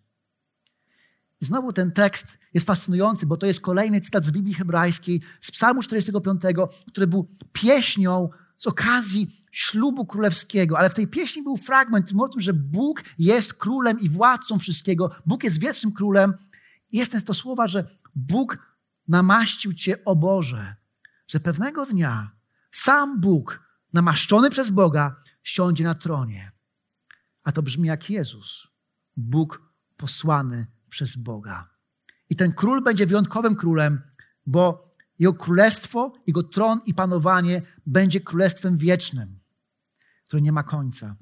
I 1.40 1.44
znowu 1.44 1.72
ten 1.72 1.92
tekst 1.92 2.38
jest 2.54 2.66
fascynujący, 2.66 3.26
bo 3.26 3.36
to 3.36 3.46
jest 3.46 3.60
kolejny 3.60 4.00
cytat 4.00 4.24
z 4.24 4.30
Biblii 4.30 4.54
hebrajskiej, 4.54 5.22
z 5.40 5.50
Psalmu 5.50 5.82
45, 5.82 6.42
który 6.86 7.06
był 7.06 7.28
pieśnią 7.52 8.28
z 8.58 8.66
okazji 8.66 9.44
ślubu 9.50 10.06
królewskiego. 10.06 10.78
Ale 10.78 10.90
w 10.90 10.94
tej 10.94 11.06
pieśni 11.06 11.42
był 11.42 11.56
fragment 11.56 12.12
o 12.18 12.28
tym, 12.28 12.40
że 12.40 12.52
Bóg 12.52 13.02
jest 13.18 13.54
królem 13.54 14.00
i 14.00 14.08
władcą 14.08 14.58
wszystkiego. 14.58 15.10
Bóg 15.26 15.44
jest 15.44 15.58
wiecznym 15.58 15.92
królem. 15.92 16.34
Jest 16.92 17.26
to 17.26 17.34
słowa, 17.34 17.68
że 17.68 17.88
Bóg 18.14 18.58
namaścił 19.08 19.74
Cię, 19.74 20.04
o 20.04 20.16
Boże, 20.16 20.76
że 21.26 21.40
pewnego 21.40 21.86
dnia 21.86 22.30
sam 22.70 23.20
Bóg, 23.20 23.62
namaszczony 23.92 24.50
przez 24.50 24.70
Boga, 24.70 25.16
siądzie 25.42 25.84
na 25.84 25.94
tronie. 25.94 26.52
A 27.44 27.52
to 27.52 27.62
brzmi 27.62 27.88
jak 27.88 28.10
Jezus, 28.10 28.68
Bóg 29.16 29.72
posłany 29.96 30.66
przez 30.88 31.16
Boga. 31.16 31.68
I 32.30 32.36
ten 32.36 32.52
król 32.52 32.82
będzie 32.82 33.06
wyjątkowym 33.06 33.56
królem, 33.56 34.00
bo 34.46 34.84
jego 35.18 35.34
królestwo, 35.34 36.12
jego 36.26 36.42
tron 36.42 36.80
i 36.86 36.94
panowanie 36.94 37.62
będzie 37.86 38.20
królestwem 38.20 38.78
wiecznym, 38.78 39.38
które 40.24 40.42
nie 40.42 40.52
ma 40.52 40.62
końca. 40.62 41.16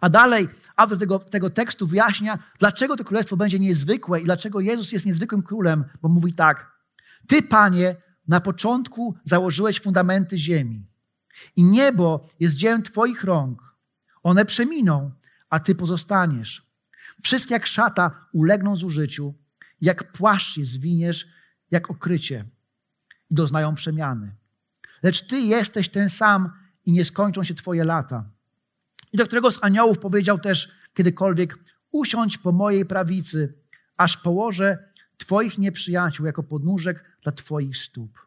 A 0.00 0.08
dalej 0.08 0.48
autor 0.76 0.98
tego, 0.98 1.18
tego 1.18 1.50
tekstu 1.50 1.86
wyjaśnia, 1.86 2.38
dlaczego 2.58 2.96
to 2.96 3.04
królestwo 3.04 3.36
będzie 3.36 3.58
niezwykłe 3.58 4.20
i 4.20 4.24
dlaczego 4.24 4.60
Jezus 4.60 4.92
jest 4.92 5.06
niezwykłym 5.06 5.42
królem, 5.42 5.84
bo 6.02 6.08
mówi 6.08 6.32
tak: 6.32 6.72
Ty, 7.26 7.42
panie, 7.42 7.96
na 8.28 8.40
początku 8.40 9.16
założyłeś 9.24 9.80
fundamenty 9.80 10.38
ziemi, 10.38 10.86
i 11.56 11.64
niebo 11.64 12.26
jest 12.40 12.56
dziełem 12.56 12.82
Twoich 12.82 13.24
rąk. 13.24 13.76
One 14.22 14.44
przeminą, 14.44 15.10
a 15.50 15.60
Ty 15.60 15.74
pozostaniesz. 15.74 16.65
Wszystkie 17.22 17.54
jak 17.54 17.66
szata 17.66 18.26
ulegną 18.32 18.76
zużyciu, 18.76 19.34
jak 19.80 20.12
płaszcz 20.12 20.56
je 20.56 20.66
zwiniesz, 20.66 21.28
jak 21.70 21.90
okrycie 21.90 22.44
i 23.30 23.34
doznają 23.34 23.74
przemiany. 23.74 24.34
Lecz 25.02 25.26
Ty 25.26 25.38
jesteś 25.40 25.88
ten 25.88 26.10
sam 26.10 26.50
i 26.86 26.92
nie 26.92 27.04
skończą 27.04 27.44
się 27.44 27.54
Twoje 27.54 27.84
lata. 27.84 28.30
I 29.12 29.16
do 29.16 29.26
którego 29.26 29.50
z 29.50 29.64
aniołów 29.64 29.98
powiedział 29.98 30.38
też 30.38 30.72
kiedykolwiek, 30.94 31.58
usiądź 31.90 32.38
po 32.38 32.52
mojej 32.52 32.86
prawicy, 32.86 33.54
aż 33.96 34.16
położę 34.16 34.78
Twoich 35.16 35.58
nieprzyjaciół 35.58 36.26
jako 36.26 36.42
podnóżek 36.42 37.04
dla 37.22 37.32
Twoich 37.32 37.76
stóp. 37.76 38.26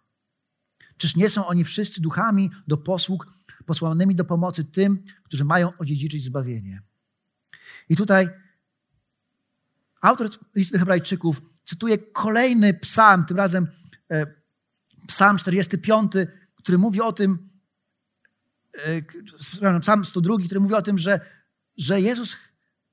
Czyż 0.97 1.15
nie 1.15 1.29
są 1.29 1.47
oni 1.47 1.63
wszyscy 1.63 2.01
duchami 2.01 2.51
do 2.67 2.77
posług, 2.77 3.27
posłanymi 3.65 4.15
do 4.15 4.25
pomocy 4.25 4.63
tym, 4.63 5.03
którzy 5.23 5.45
mają 5.45 5.77
odziedziczyć 5.77 6.23
zbawienie? 6.23 6.81
I 7.89 7.95
tutaj 7.95 8.29
autor 10.01 10.29
listu 10.55 10.79
Hebrajczyków 10.79 11.41
cytuje 11.65 11.97
kolejny 11.97 12.73
psalm, 12.73 13.25
tym 13.25 13.37
razem 13.37 13.67
e, 14.11 14.25
psalm 15.07 15.37
45, 15.37 16.11
który 16.55 16.77
mówi 16.77 17.01
o 17.01 17.13
tym, 17.13 17.49
e, 18.85 19.79
psalm 19.81 20.05
102, 20.05 20.35
który 20.45 20.59
mówi 20.59 20.73
o 20.73 20.81
tym, 20.81 20.99
że, 20.99 21.19
że 21.77 22.01
Jezus, 22.01 22.37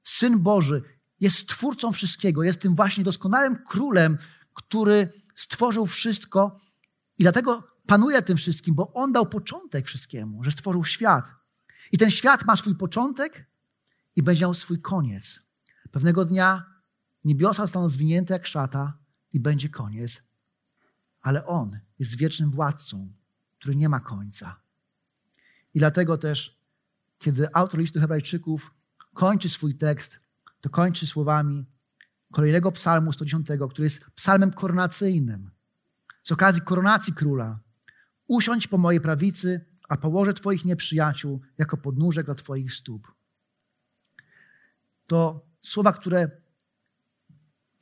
Syn 0.02 0.38
Boży, 0.38 0.82
jest 1.20 1.36
stwórcą 1.36 1.92
wszystkiego, 1.92 2.42
jest 2.42 2.60
tym 2.60 2.74
właśnie 2.74 3.04
doskonałym 3.04 3.56
królem, 3.56 4.18
który 4.54 5.12
stworzył 5.34 5.86
wszystko 5.86 6.60
i 7.18 7.22
dlatego 7.22 7.76
panuje 7.86 8.22
tym 8.22 8.36
wszystkim, 8.36 8.74
bo 8.74 8.92
On 8.92 9.12
dał 9.12 9.26
początek 9.26 9.86
wszystkiemu, 9.86 10.44
że 10.44 10.50
stworzył 10.50 10.84
świat. 10.84 11.34
I 11.92 11.98
ten 11.98 12.10
świat 12.10 12.44
ma 12.44 12.56
swój 12.56 12.74
początek 12.74 13.46
i 14.16 14.22
będzie 14.22 14.40
miał 14.40 14.54
swój 14.54 14.80
koniec. 14.80 15.40
Pewnego 15.90 16.24
dnia 16.24 16.75
niebiosa 17.26 17.66
staną 17.66 17.88
zwinięte 17.88 18.34
jak 18.34 18.46
szata 18.46 18.98
i 19.32 19.40
będzie 19.40 19.68
koniec. 19.68 20.22
Ale 21.20 21.46
On 21.46 21.78
jest 21.98 22.16
wiecznym 22.16 22.50
władcą, 22.50 23.12
który 23.58 23.76
nie 23.76 23.88
ma 23.88 24.00
końca. 24.00 24.60
I 25.74 25.78
dlatego 25.78 26.18
też, 26.18 26.60
kiedy 27.18 27.54
autor 27.54 27.80
listu 27.80 28.00
Hebrajczyków 28.00 28.74
kończy 29.14 29.48
swój 29.48 29.74
tekst, 29.74 30.20
to 30.60 30.70
kończy 30.70 31.06
słowami 31.06 31.66
kolejnego 32.32 32.72
psalmu 32.72 33.12
110, 33.12 33.46
który 33.70 33.84
jest 33.84 34.10
psalmem 34.10 34.52
koronacyjnym. 34.52 35.50
Z 36.22 36.32
okazji 36.32 36.62
koronacji 36.62 37.14
króla. 37.14 37.58
Usiądź 38.26 38.68
po 38.68 38.78
mojej 38.78 39.00
prawicy, 39.00 39.64
a 39.88 39.96
położę 39.96 40.34
Twoich 40.34 40.64
nieprzyjaciół 40.64 41.40
jako 41.58 41.76
podnóżek 41.76 42.26
dla 42.26 42.34
Twoich 42.34 42.72
stóp. 42.72 43.12
To 45.06 45.46
słowa, 45.60 45.92
które 45.92 46.45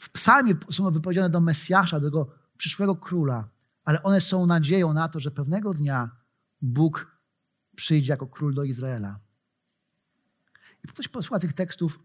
w 0.04 0.10
psalmie 0.10 0.54
są 0.70 0.90
wypowiedziane 0.90 1.30
do 1.30 1.40
Mesjasza, 1.40 2.00
do 2.00 2.06
tego 2.06 2.34
przyszłego 2.56 2.96
króla, 2.96 3.48
ale 3.84 4.02
one 4.02 4.20
są 4.20 4.46
nadzieją 4.46 4.92
na 4.92 5.08
to, 5.08 5.20
że 5.20 5.30
pewnego 5.30 5.74
dnia 5.74 6.10
Bóg 6.62 7.18
przyjdzie 7.76 8.12
jako 8.12 8.26
król 8.26 8.54
do 8.54 8.64
Izraela. 8.64 9.20
I 10.84 10.88
ktoś 10.88 11.08
posłucha 11.08 11.38
tych 11.38 11.52
tekstów 11.52 11.98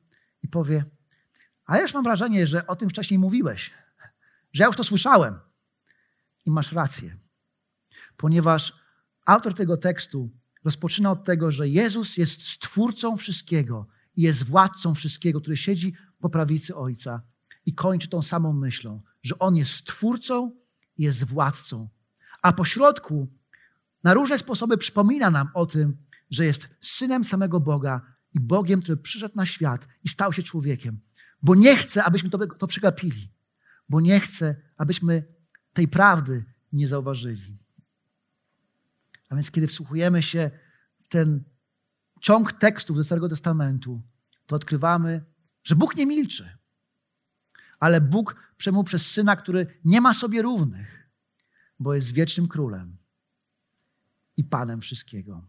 i 0.43 0.47
powie, 0.47 0.85
a 1.65 1.75
ja 1.75 1.81
już 1.81 1.93
mam 1.93 2.03
wrażenie, 2.03 2.47
że 2.47 2.67
o 2.67 2.75
tym 2.75 2.89
wcześniej 2.89 3.19
mówiłeś, 3.19 3.73
że 4.53 4.63
ja 4.63 4.67
już 4.67 4.75
to 4.75 4.83
słyszałem. 4.83 5.39
I 6.45 6.51
masz 6.51 6.71
rację 6.71 7.17
ponieważ 8.19 8.73
autor 9.25 9.53
tego 9.53 9.77
tekstu 9.77 10.29
rozpoczyna 10.63 11.11
od 11.11 11.23
tego, 11.23 11.51
że 11.51 11.69
Jezus 11.69 12.17
jest 12.17 12.47
stwórcą 12.47 13.17
wszystkiego 13.17 13.87
i 14.15 14.21
jest 14.21 14.43
władcą 14.43 14.95
wszystkiego, 14.95 15.41
który 15.41 15.57
siedzi 15.57 15.93
po 16.19 16.29
prawicy 16.29 16.75
Ojca 16.75 17.21
i 17.65 17.73
kończy 17.73 18.09
tą 18.09 18.21
samą 18.21 18.53
myślą, 18.53 19.01
że 19.23 19.39
On 19.39 19.55
jest 19.55 19.71
stwórcą 19.71 20.55
i 20.97 21.03
jest 21.03 21.23
władcą. 21.23 21.89
A 22.41 22.53
po 22.53 22.65
środku 22.65 23.27
na 24.03 24.13
różne 24.13 24.37
sposoby 24.37 24.77
przypomina 24.77 25.31
nam 25.31 25.49
o 25.53 25.65
tym, 25.65 25.97
że 26.31 26.45
jest 26.45 26.69
synem 26.81 27.25
samego 27.25 27.59
Boga 27.59 28.01
i 28.33 28.39
Bogiem, 28.39 28.81
który 28.81 28.97
przyszedł 28.97 29.35
na 29.35 29.45
świat 29.45 29.87
i 30.03 30.09
stał 30.09 30.33
się 30.33 30.43
człowiekiem. 30.43 30.99
Bo 31.41 31.55
nie 31.55 31.75
chce, 31.75 32.03
abyśmy 32.03 32.29
to, 32.29 32.47
to 32.47 32.67
przegapili. 32.67 33.31
Bo 33.89 34.01
nie 34.01 34.19
chce, 34.19 34.55
abyśmy 34.77 35.23
tej 35.73 35.87
prawdy 35.87 36.45
nie 36.73 36.87
zauważyli. 36.87 37.57
A 39.29 39.35
więc 39.35 39.51
kiedy 39.51 39.67
wsłuchujemy 39.67 40.23
się 40.23 40.51
w 40.99 41.07
ten 41.07 41.43
ciąg 42.21 42.53
tekstów 42.53 42.97
ze 42.97 43.03
Starego 43.03 43.29
Testamentu, 43.29 44.01
to 44.45 44.55
odkrywamy, 44.55 45.25
że 45.63 45.75
Bóg 45.75 45.95
nie 45.95 46.05
milczy, 46.05 46.57
ale 47.79 48.01
Bóg 48.01 48.35
przemówił 48.57 48.83
przez 48.83 49.11
Syna, 49.11 49.35
który 49.35 49.79
nie 49.85 50.01
ma 50.01 50.13
sobie 50.13 50.41
równych, 50.41 51.09
bo 51.79 51.93
jest 51.93 52.11
wiecznym 52.11 52.47
królem 52.47 52.97
i 54.37 54.43
Panem 54.43 54.81
wszystkiego. 54.81 55.47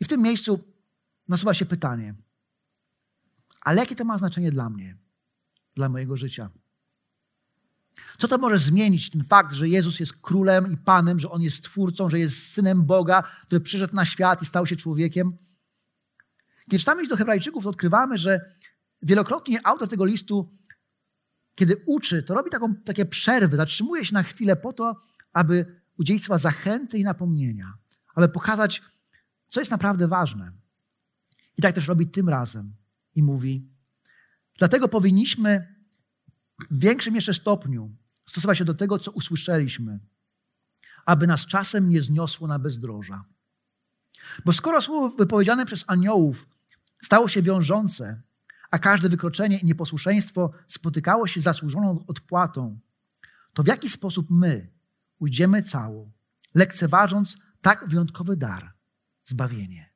I 0.00 0.04
w 0.04 0.08
tym 0.08 0.22
miejscu 0.22 0.74
nasuwa 1.28 1.54
się 1.54 1.66
pytanie, 1.66 2.14
ale 3.60 3.80
jakie 3.80 3.96
to 3.96 4.04
ma 4.04 4.18
znaczenie 4.18 4.50
dla 4.50 4.70
mnie, 4.70 4.96
dla 5.76 5.88
mojego 5.88 6.16
życia? 6.16 6.50
Co 8.18 8.28
to 8.28 8.38
może 8.38 8.58
zmienić 8.58 9.10
ten 9.10 9.24
fakt, 9.24 9.52
że 9.52 9.68
Jezus 9.68 10.00
jest 10.00 10.20
królem 10.22 10.72
i 10.72 10.76
panem, 10.76 11.20
że 11.20 11.30
on 11.30 11.42
jest 11.42 11.64
twórcą, 11.64 12.10
że 12.10 12.18
jest 12.18 12.52
synem 12.52 12.84
Boga, 12.84 13.22
który 13.22 13.60
przyszedł 13.60 13.96
na 13.96 14.04
świat 14.04 14.42
i 14.42 14.46
stał 14.46 14.66
się 14.66 14.76
człowiekiem? 14.76 15.36
Kiedy 16.68 16.78
czytamy 16.78 17.08
do 17.08 17.16
Hebrajczyków, 17.16 17.64
to 17.64 17.70
odkrywamy, 17.70 18.18
że 18.18 18.56
wielokrotnie 19.02 19.66
autor 19.66 19.88
tego 19.88 20.04
listu, 20.04 20.52
kiedy 21.54 21.76
uczy, 21.86 22.22
to 22.22 22.34
robi 22.34 22.50
taką, 22.50 22.74
takie 22.74 23.06
przerwy, 23.06 23.56
zatrzymuje 23.56 24.04
się 24.04 24.14
na 24.14 24.22
chwilę 24.22 24.56
po 24.56 24.72
to, 24.72 24.96
aby 25.32 25.80
udzielić 25.98 26.24
słowa 26.24 26.38
zachęty 26.38 26.98
i 26.98 27.04
napomnienia, 27.04 27.72
aby 28.14 28.28
pokazać, 28.28 28.82
co 29.48 29.60
jest 29.60 29.70
naprawdę 29.70 30.08
ważne. 30.08 30.52
I 31.56 31.62
tak 31.62 31.74
też 31.74 31.88
robi 31.88 32.06
tym 32.06 32.28
razem 32.28 32.74
i 33.14 33.22
mówi: 33.22 33.68
Dlatego 34.58 34.88
powinniśmy 34.88 35.74
w 36.70 36.80
większym 36.80 37.14
jeszcze 37.14 37.34
stopniu 37.34 37.96
stosować 38.26 38.58
się 38.58 38.64
do 38.64 38.74
tego, 38.74 38.98
co 38.98 39.10
usłyszeliśmy. 39.10 39.98
aby 41.06 41.26
nas 41.26 41.46
czasem 41.46 41.90
nie 41.90 42.02
zniosło 42.02 42.48
na 42.48 42.58
bezdroża. 42.58 43.24
Bo 44.44 44.52
skoro 44.52 44.82
słowo 44.82 45.16
wypowiedziane 45.16 45.66
przez 45.66 45.84
aniołów 45.86 46.46
stało 47.02 47.28
się 47.28 47.42
wiążące, 47.42 48.22
a 48.70 48.78
każde 48.78 49.08
wykroczenie 49.08 49.58
i 49.58 49.66
nieposłuszeństwo 49.66 50.52
spotykało 50.68 51.26
się 51.26 51.40
zasłużoną 51.40 52.04
odpłatą, 52.06 52.78
to 53.52 53.62
w 53.62 53.66
jaki 53.66 53.88
sposób 53.88 54.26
my 54.30 54.70
ujdziemy 55.18 55.62
cało, 55.62 56.12
lekceważąc 56.54 57.36
tak 57.60 57.88
wyjątkowy 57.88 58.36
dar 58.36 58.72
zbawienie? 59.24 59.92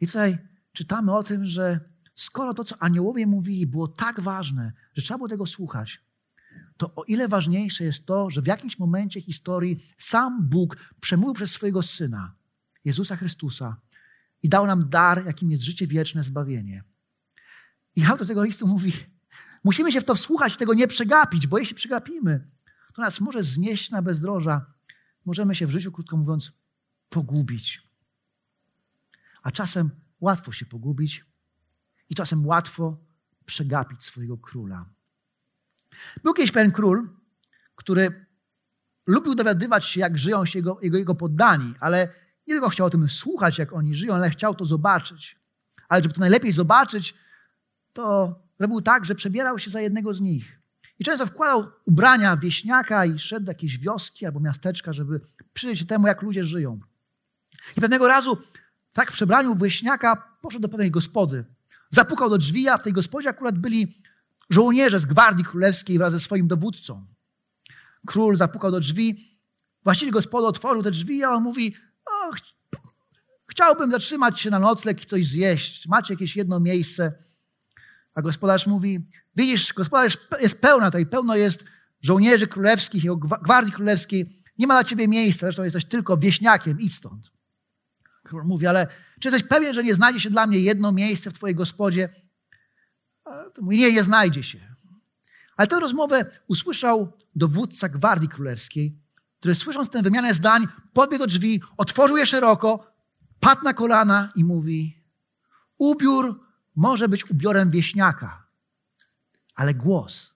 I 0.00 0.06
tutaj 0.06 0.38
czytamy 0.72 1.14
o 1.16 1.22
tym, 1.22 1.46
że 1.46 1.80
skoro 2.14 2.54
to, 2.54 2.64
co 2.64 2.82
aniołowie 2.82 3.26
mówili, 3.26 3.66
było 3.66 3.88
tak 3.88 4.20
ważne, 4.20 4.72
że 4.94 5.02
trzeba 5.02 5.18
było 5.18 5.28
tego 5.28 5.46
słuchać, 5.46 6.00
to 6.76 6.94
o 6.94 7.04
ile 7.04 7.28
ważniejsze 7.28 7.84
jest 7.84 8.06
to, 8.06 8.30
że 8.30 8.42
w 8.42 8.46
jakimś 8.46 8.78
momencie 8.78 9.20
historii 9.20 9.78
sam 9.98 10.48
Bóg 10.48 10.76
przemówił 11.00 11.34
przez 11.34 11.50
swojego 11.50 11.82
Syna, 11.82 12.34
Jezusa 12.84 13.16
Chrystusa, 13.16 13.76
i 14.44 14.48
dał 14.48 14.66
nam 14.66 14.88
dar, 14.88 15.26
jakim 15.26 15.50
jest 15.50 15.62
życie 15.62 15.86
wieczne, 15.86 16.22
zbawienie. 16.22 16.84
I 17.96 18.04
autor 18.04 18.26
tego 18.26 18.44
listu 18.44 18.66
mówi, 18.66 18.92
musimy 19.64 19.92
się 19.92 20.00
w 20.00 20.04
to 20.04 20.14
wsłuchać, 20.14 20.56
tego 20.56 20.74
nie 20.74 20.88
przegapić, 20.88 21.46
bo 21.46 21.58
jeśli 21.58 21.74
przegapimy, 21.74 22.50
to 22.94 23.02
nas 23.02 23.20
może 23.20 23.44
znieść 23.44 23.90
na 23.90 24.02
bezdroża. 24.02 24.66
Możemy 25.24 25.54
się 25.54 25.66
w 25.66 25.70
życiu, 25.70 25.92
krótko 25.92 26.16
mówiąc, 26.16 26.52
pogubić. 27.08 27.82
A 29.42 29.50
czasem 29.50 29.90
łatwo 30.20 30.52
się 30.52 30.66
pogubić 30.66 31.24
i 32.10 32.14
czasem 32.14 32.46
łatwo 32.46 32.98
przegapić 33.44 34.04
swojego 34.04 34.38
króla. 34.38 34.90
Był 36.22 36.34
kiedyś 36.34 36.52
pewien 36.52 36.72
król, 36.72 37.08
który 37.74 38.26
lubił 39.06 39.34
dowiadywać 39.34 39.86
się, 39.86 40.00
jak 40.00 40.18
żyją 40.18 40.44
się 40.44 40.58
jego, 40.58 40.78
jego, 40.82 40.98
jego 40.98 41.14
poddani, 41.14 41.74
ale 41.80 42.23
nie 42.46 42.54
tylko 42.54 42.68
chciał 42.68 42.86
o 42.86 42.90
tym 42.90 43.08
słuchać, 43.08 43.58
jak 43.58 43.72
oni 43.72 43.94
żyją, 43.94 44.14
ale 44.14 44.30
chciał 44.30 44.54
to 44.54 44.66
zobaczyć. 44.66 45.36
Ale 45.88 46.02
żeby 46.02 46.14
to 46.14 46.20
najlepiej 46.20 46.52
zobaczyć, 46.52 47.14
to 47.92 48.34
robił 48.58 48.80
tak, 48.80 49.04
że 49.04 49.14
przebierał 49.14 49.58
się 49.58 49.70
za 49.70 49.80
jednego 49.80 50.14
z 50.14 50.20
nich. 50.20 50.60
I 50.98 51.04
często 51.04 51.26
wkładał 51.26 51.70
ubrania 51.84 52.36
wieśniaka 52.36 53.06
i 53.06 53.18
szedł 53.18 53.46
do 53.46 53.52
jakiejś 53.52 53.78
wioski 53.78 54.26
albo 54.26 54.40
miasteczka, 54.40 54.92
żeby 54.92 55.20
przyjrzeć 55.52 55.78
się 55.78 55.86
temu, 55.86 56.06
jak 56.06 56.22
ludzie 56.22 56.46
żyją. 56.46 56.80
I 57.76 57.80
pewnego 57.80 58.08
razu, 58.08 58.38
tak 58.92 59.10
w 59.10 59.14
przebraniu 59.14 59.56
wieśniaka, 59.56 60.36
poszedł 60.40 60.62
do 60.62 60.68
pewnej 60.68 60.90
gospody. 60.90 61.44
Zapukał 61.90 62.30
do 62.30 62.38
drzwi, 62.38 62.68
a 62.68 62.78
w 62.78 62.82
tej 62.82 62.92
gospodzie 62.92 63.28
akurat 63.28 63.58
byli 63.58 64.02
żołnierze 64.50 65.00
z 65.00 65.06
Gwardii 65.06 65.44
Królewskiej 65.44 65.98
wraz 65.98 66.12
ze 66.12 66.20
swoim 66.20 66.48
dowódcą. 66.48 67.06
Król 68.06 68.36
zapukał 68.36 68.70
do 68.70 68.80
drzwi, 68.80 69.38
właściciel 69.84 70.12
gospody 70.12 70.46
otworzył 70.46 70.82
te 70.82 70.90
drzwi, 70.90 71.24
a 71.24 71.30
on 71.30 71.42
mówi, 71.42 71.76
o, 72.06 72.32
ch 72.32 72.54
chciałbym 73.46 73.90
zatrzymać 73.90 74.40
się 74.40 74.50
na 74.50 74.58
nocleg 74.58 75.02
i 75.02 75.06
coś 75.06 75.26
zjeść. 75.26 75.88
Macie 75.88 76.14
jakieś 76.14 76.36
jedno 76.36 76.60
miejsce? 76.60 77.12
A 78.14 78.22
gospodarz 78.22 78.66
mówi, 78.66 79.08
widzisz, 79.36 79.72
gospodarz 79.72 80.18
jest 80.40 80.60
pełna 80.60 80.86
tutaj, 80.86 81.06
pełno 81.06 81.36
jest 81.36 81.64
żołnierzy 82.02 82.46
królewskich, 82.46 83.04
jego 83.04 83.16
gwardii 83.16 83.72
królewskiej. 83.72 84.42
Nie 84.58 84.66
ma 84.66 84.74
dla 84.74 84.84
ciebie 84.84 85.08
miejsca, 85.08 85.40
zresztą 85.40 85.64
jesteś 85.64 85.84
tylko 85.84 86.16
wieśniakiem, 86.16 86.80
idź 86.80 86.94
stąd. 86.94 87.30
Król 88.22 88.44
mówi, 88.44 88.66
ale 88.66 88.86
czy 89.20 89.28
jesteś 89.28 89.48
pewien, 89.48 89.74
że 89.74 89.84
nie 89.84 89.94
znajdzie 89.94 90.20
się 90.20 90.30
dla 90.30 90.46
mnie 90.46 90.58
jedno 90.58 90.92
miejsce 90.92 91.30
w 91.30 91.34
twojej 91.34 91.56
gospodzie? 91.56 92.08
To 93.24 93.62
mówi, 93.62 93.78
nie, 93.78 93.92
nie 93.92 94.04
znajdzie 94.04 94.42
się. 94.42 94.74
Ale 95.56 95.68
tę 95.68 95.80
rozmowę 95.80 96.30
usłyszał 96.46 97.12
dowódca 97.34 97.88
gwardii 97.88 98.28
królewskiej, 98.28 98.98
który 99.44 99.54
słysząc 99.54 99.90
tę 99.90 100.02
wymianę 100.02 100.34
zdań, 100.34 100.68
podbiegł 100.92 101.22
do 101.22 101.26
drzwi, 101.26 101.62
otworzył 101.76 102.16
je 102.16 102.26
szeroko, 102.26 102.92
padł 103.40 103.64
na 103.64 103.74
kolana 103.74 104.32
i 104.36 104.44
mówi: 104.44 105.04
Ubiór 105.78 106.40
może 106.74 107.08
być 107.08 107.30
ubiorem 107.30 107.70
wieśniaka, 107.70 108.46
ale 109.54 109.74
głos 109.74 110.34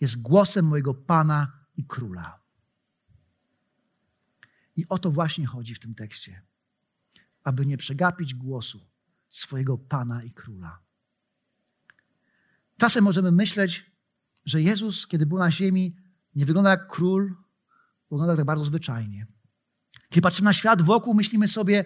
jest 0.00 0.22
głosem 0.22 0.64
mojego 0.64 0.94
Pana 0.94 1.52
i 1.76 1.86
Króla. 1.86 2.40
I 4.76 4.88
o 4.88 4.98
to 4.98 5.10
właśnie 5.10 5.46
chodzi 5.46 5.74
w 5.74 5.80
tym 5.80 5.94
tekście, 5.94 6.42
aby 7.42 7.66
nie 7.66 7.76
przegapić 7.76 8.34
głosu 8.34 8.80
swojego 9.28 9.78
Pana 9.78 10.22
i 10.22 10.30
Króla. 10.30 10.78
Czasem 12.76 13.04
możemy 13.04 13.32
myśleć, 13.32 13.90
że 14.44 14.62
Jezus, 14.62 15.06
kiedy 15.06 15.26
był 15.26 15.38
na 15.38 15.50
ziemi, 15.50 15.96
nie 16.34 16.46
wygląda 16.46 16.70
jak 16.70 16.88
król, 16.88 17.43
wygląda 18.10 18.36
tak 18.36 18.44
bardzo 18.44 18.64
zwyczajnie. 18.64 19.26
Kiedy 20.08 20.20
patrzymy 20.20 20.44
na 20.44 20.52
świat 20.52 20.82
wokół, 20.82 21.14
myślimy 21.14 21.48
sobie, 21.48 21.84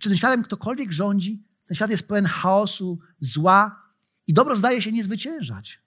czy 0.00 0.08
tym 0.08 0.18
światem 0.18 0.42
ktokolwiek 0.42 0.92
rządzi? 0.92 1.46
Ten 1.66 1.74
świat 1.74 1.90
jest 1.90 2.08
pełen 2.08 2.24
chaosu, 2.24 2.98
zła 3.20 3.82
i 4.26 4.34
dobro 4.34 4.56
zdaje 4.56 4.82
się 4.82 4.92
nie 4.92 5.04
zwyciężać. 5.04 5.82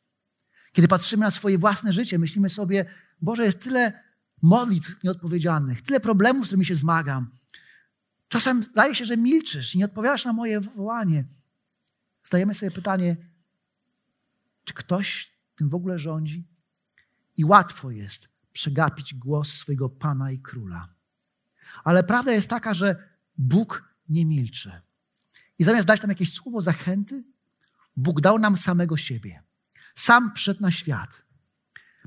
Kiedy 0.71 0.87
patrzymy 0.87 1.21
na 1.21 1.31
swoje 1.31 1.57
własne 1.57 1.93
życie, 1.93 2.19
myślimy 2.19 2.49
sobie, 2.49 2.85
Boże, 3.21 3.43
jest 3.43 3.63
tyle 3.63 4.03
modlitw 4.41 5.03
nieodpowiedzialnych, 5.03 5.81
tyle 5.81 5.99
problemów, 5.99 6.43
z 6.43 6.47
którymi 6.47 6.65
się 6.65 6.75
zmagam. 6.75 7.29
Czasem 8.27 8.63
zdaje 8.63 8.95
się, 8.95 9.05
że 9.05 9.17
milczysz 9.17 9.75
i 9.75 9.77
nie 9.77 9.85
odpowiadasz 9.85 10.25
na 10.25 10.33
moje 10.33 10.61
wołanie. 10.61 11.25
Zdajemy 12.23 12.53
sobie 12.53 12.71
pytanie, 12.71 13.17
czy 14.63 14.73
ktoś 14.73 15.33
tym 15.55 15.69
w 15.69 15.75
ogóle 15.75 15.99
rządzi? 15.99 16.47
I 17.37 17.45
łatwo 17.45 17.91
jest 17.91 18.29
przegapić 18.53 19.13
głos 19.13 19.53
swojego 19.53 19.89
Pana 19.89 20.31
i 20.31 20.39
Króla. 20.39 20.87
Ale 21.83 22.03
prawda 22.03 22.31
jest 22.31 22.49
taka, 22.49 22.73
że 22.73 23.09
Bóg 23.37 23.93
nie 24.09 24.25
milczy. 24.25 24.71
I 25.59 25.63
zamiast 25.63 25.87
dać 25.87 26.01
nam 26.01 26.09
jakieś 26.09 26.33
słowo 26.33 26.61
zachęty, 26.61 27.23
Bóg 27.97 28.21
dał 28.21 28.39
nam 28.39 28.57
samego 28.57 28.97
siebie. 28.97 29.43
Sam 29.95 30.33
przed 30.33 30.61
na 30.61 30.71
świat. 30.71 31.23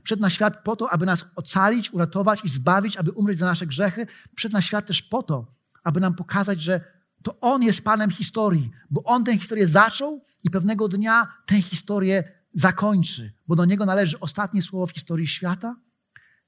Przed 0.02 0.20
na 0.20 0.30
świat 0.30 0.64
po 0.64 0.76
to, 0.76 0.90
aby 0.90 1.06
nas 1.06 1.24
ocalić, 1.36 1.94
uratować 1.94 2.44
i 2.44 2.48
zbawić, 2.48 2.96
aby 2.96 3.10
umrzeć 3.10 3.38
za 3.38 3.46
nasze 3.46 3.66
grzechy. 3.66 4.06
Przed 4.34 4.52
na 4.52 4.62
świat 4.62 4.86
też 4.86 5.02
po 5.02 5.22
to, 5.22 5.54
aby 5.84 6.00
nam 6.00 6.14
pokazać, 6.14 6.62
że 6.62 6.80
to 7.22 7.40
On 7.40 7.62
jest 7.62 7.84
Panem 7.84 8.10
historii, 8.10 8.70
bo 8.90 9.02
On 9.04 9.24
tę 9.24 9.38
historię 9.38 9.68
zaczął 9.68 10.24
i 10.44 10.50
pewnego 10.50 10.88
dnia 10.88 11.32
tę 11.46 11.62
historię 11.62 12.32
zakończy, 12.54 13.32
bo 13.48 13.56
do 13.56 13.64
Niego 13.64 13.86
należy 13.86 14.20
ostatnie 14.20 14.62
słowo 14.62 14.86
w 14.86 14.92
historii 14.92 15.26
świata 15.26 15.76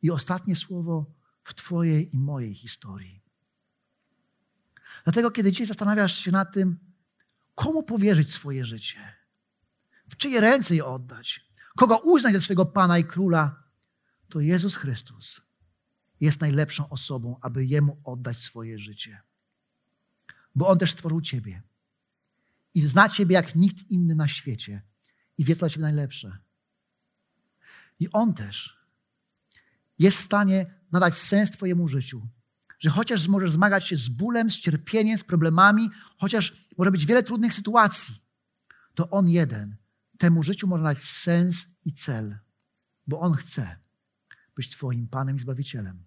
i 0.04 0.10
ostatnie 0.10 0.56
słowo 0.56 1.14
w 1.44 1.54
Twojej 1.54 2.14
i 2.14 2.18
mojej 2.18 2.54
historii. 2.54 3.22
Dlatego, 5.04 5.30
kiedy 5.30 5.52
dzisiaj 5.52 5.66
zastanawiasz 5.66 6.18
się 6.18 6.30
nad 6.30 6.52
tym, 6.52 6.78
komu 7.54 7.82
powierzyć 7.82 8.32
swoje 8.32 8.64
życie, 8.64 9.14
w 10.08 10.16
czyje 10.16 10.40
ręce 10.40 10.74
je 10.74 10.84
oddać, 10.84 11.50
kogo 11.76 11.98
uznać 11.98 12.34
za 12.34 12.40
swojego 12.40 12.66
Pana 12.66 12.98
i 12.98 13.04
Króla, 13.04 13.62
to 14.28 14.40
Jezus 14.40 14.76
Chrystus 14.76 15.40
jest 16.20 16.40
najlepszą 16.40 16.88
osobą, 16.88 17.36
aby 17.40 17.66
Jemu 17.66 18.00
oddać 18.04 18.38
swoje 18.40 18.78
życie. 18.78 19.22
Bo 20.54 20.68
On 20.68 20.78
też 20.78 20.92
stworzył 20.92 21.20
Ciebie 21.20 21.62
i 22.74 22.86
zna 22.86 23.08
Ciebie 23.08 23.34
jak 23.34 23.54
nikt 23.54 23.90
inny 23.90 24.14
na 24.14 24.28
świecie 24.28 24.82
i 25.38 25.44
wie, 25.44 25.54
co 25.54 25.58
dla 25.58 25.68
Ciebie 25.68 25.82
najlepsze. 25.82 26.38
I 28.00 28.08
On 28.12 28.34
też 28.34 28.83
jest 29.98 30.18
w 30.18 30.24
stanie 30.24 30.66
nadać 30.92 31.14
sens 31.14 31.50
Twojemu 31.50 31.88
życiu. 31.88 32.28
Że 32.78 32.90
chociaż 32.90 33.28
możesz 33.28 33.52
zmagać 33.52 33.88
się 33.88 33.96
z 33.96 34.08
bólem, 34.08 34.50
z 34.50 34.56
cierpieniem, 34.56 35.18
z 35.18 35.24
problemami, 35.24 35.90
chociaż 36.16 36.68
może 36.78 36.90
być 36.90 37.06
wiele 37.06 37.22
trudnych 37.22 37.54
sytuacji, 37.54 38.14
to 38.94 39.10
On 39.10 39.28
jeden 39.28 39.76
temu 40.18 40.42
życiu 40.42 40.66
może 40.66 40.84
dać 40.84 40.98
sens 40.98 41.66
i 41.84 41.92
cel, 41.92 42.38
bo 43.06 43.20
On 43.20 43.34
chce 43.34 43.76
być 44.56 44.70
Twoim 44.70 45.08
Panem 45.08 45.36
i 45.36 45.40
Zbawicielem. 45.40 46.04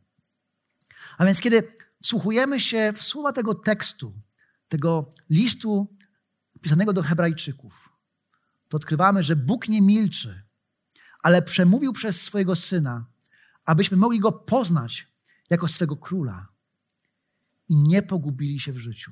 A 1.18 1.26
więc 1.26 1.40
kiedy 1.40 1.74
wsłuchujemy 2.04 2.60
się 2.60 2.94
w 2.96 3.02
słowa 3.02 3.34
tego 3.34 3.56
tekstu, 3.56 4.22
tego 4.68 5.10
listu 5.30 5.94
pisanego 6.62 6.94
do 6.94 7.04
Hebrajczyków, 7.04 7.90
to 8.70 8.78
odkrywamy, 8.78 9.24
że 9.24 9.36
Bóg 9.36 9.68
nie 9.68 9.82
milczy, 9.82 10.44
ale 11.20 11.42
przemówił 11.42 11.94
przez 11.94 12.22
swojego 12.22 12.56
Syna, 12.56 13.06
abyśmy 13.68 13.98
mogli 13.98 14.20
Go 14.20 14.32
poznać 14.32 15.08
jako 15.50 15.68
swego 15.68 15.96
Króla 15.98 16.48
i 17.70 17.76
nie 17.76 18.02
pogubili 18.02 18.60
się 18.60 18.72
w 18.72 18.78
życiu. 18.78 19.12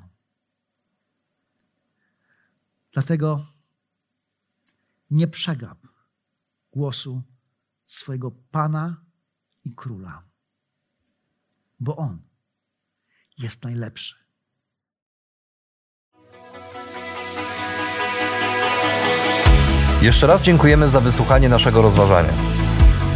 Dlatego 2.91 3.45
nie 5.11 5.27
przegap 5.27 5.87
głosu 6.71 7.23
swojego 7.85 8.31
Pana 8.31 9.05
i 9.63 9.75
Króla, 9.75 10.23
bo 11.79 11.95
On 11.95 12.21
jest 13.37 13.63
najlepszy. 13.63 14.15
Jeszcze 20.01 20.27
raz 20.27 20.41
dziękujemy 20.41 20.89
za 20.89 21.01
wysłuchanie 21.01 21.49
naszego 21.49 21.81
rozważania. 21.81 22.33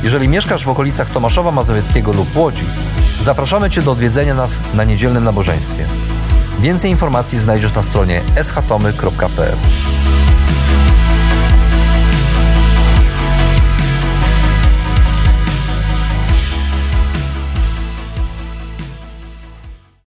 Jeżeli 0.03 0.27
mieszkasz 0.27 0.65
w 0.65 0.69
okolicach 0.69 1.09
Tomaszowa 1.09 1.51
Mazowieckiego 1.51 2.11
lub 2.11 2.35
Łodzi, 2.35 2.63
zapraszamy 3.21 3.69
Cię 3.69 3.81
do 3.81 3.91
odwiedzenia 3.91 4.33
nas 4.33 4.59
na 4.73 4.83
niedzielnym 4.83 5.23
nabożeństwie. 5.23 5.85
Więcej 6.59 6.91
informacji 6.91 7.39
znajdziesz 7.39 7.73
na 7.73 7.83
stronie 7.83 8.21
schatomy.pl. 8.43 9.57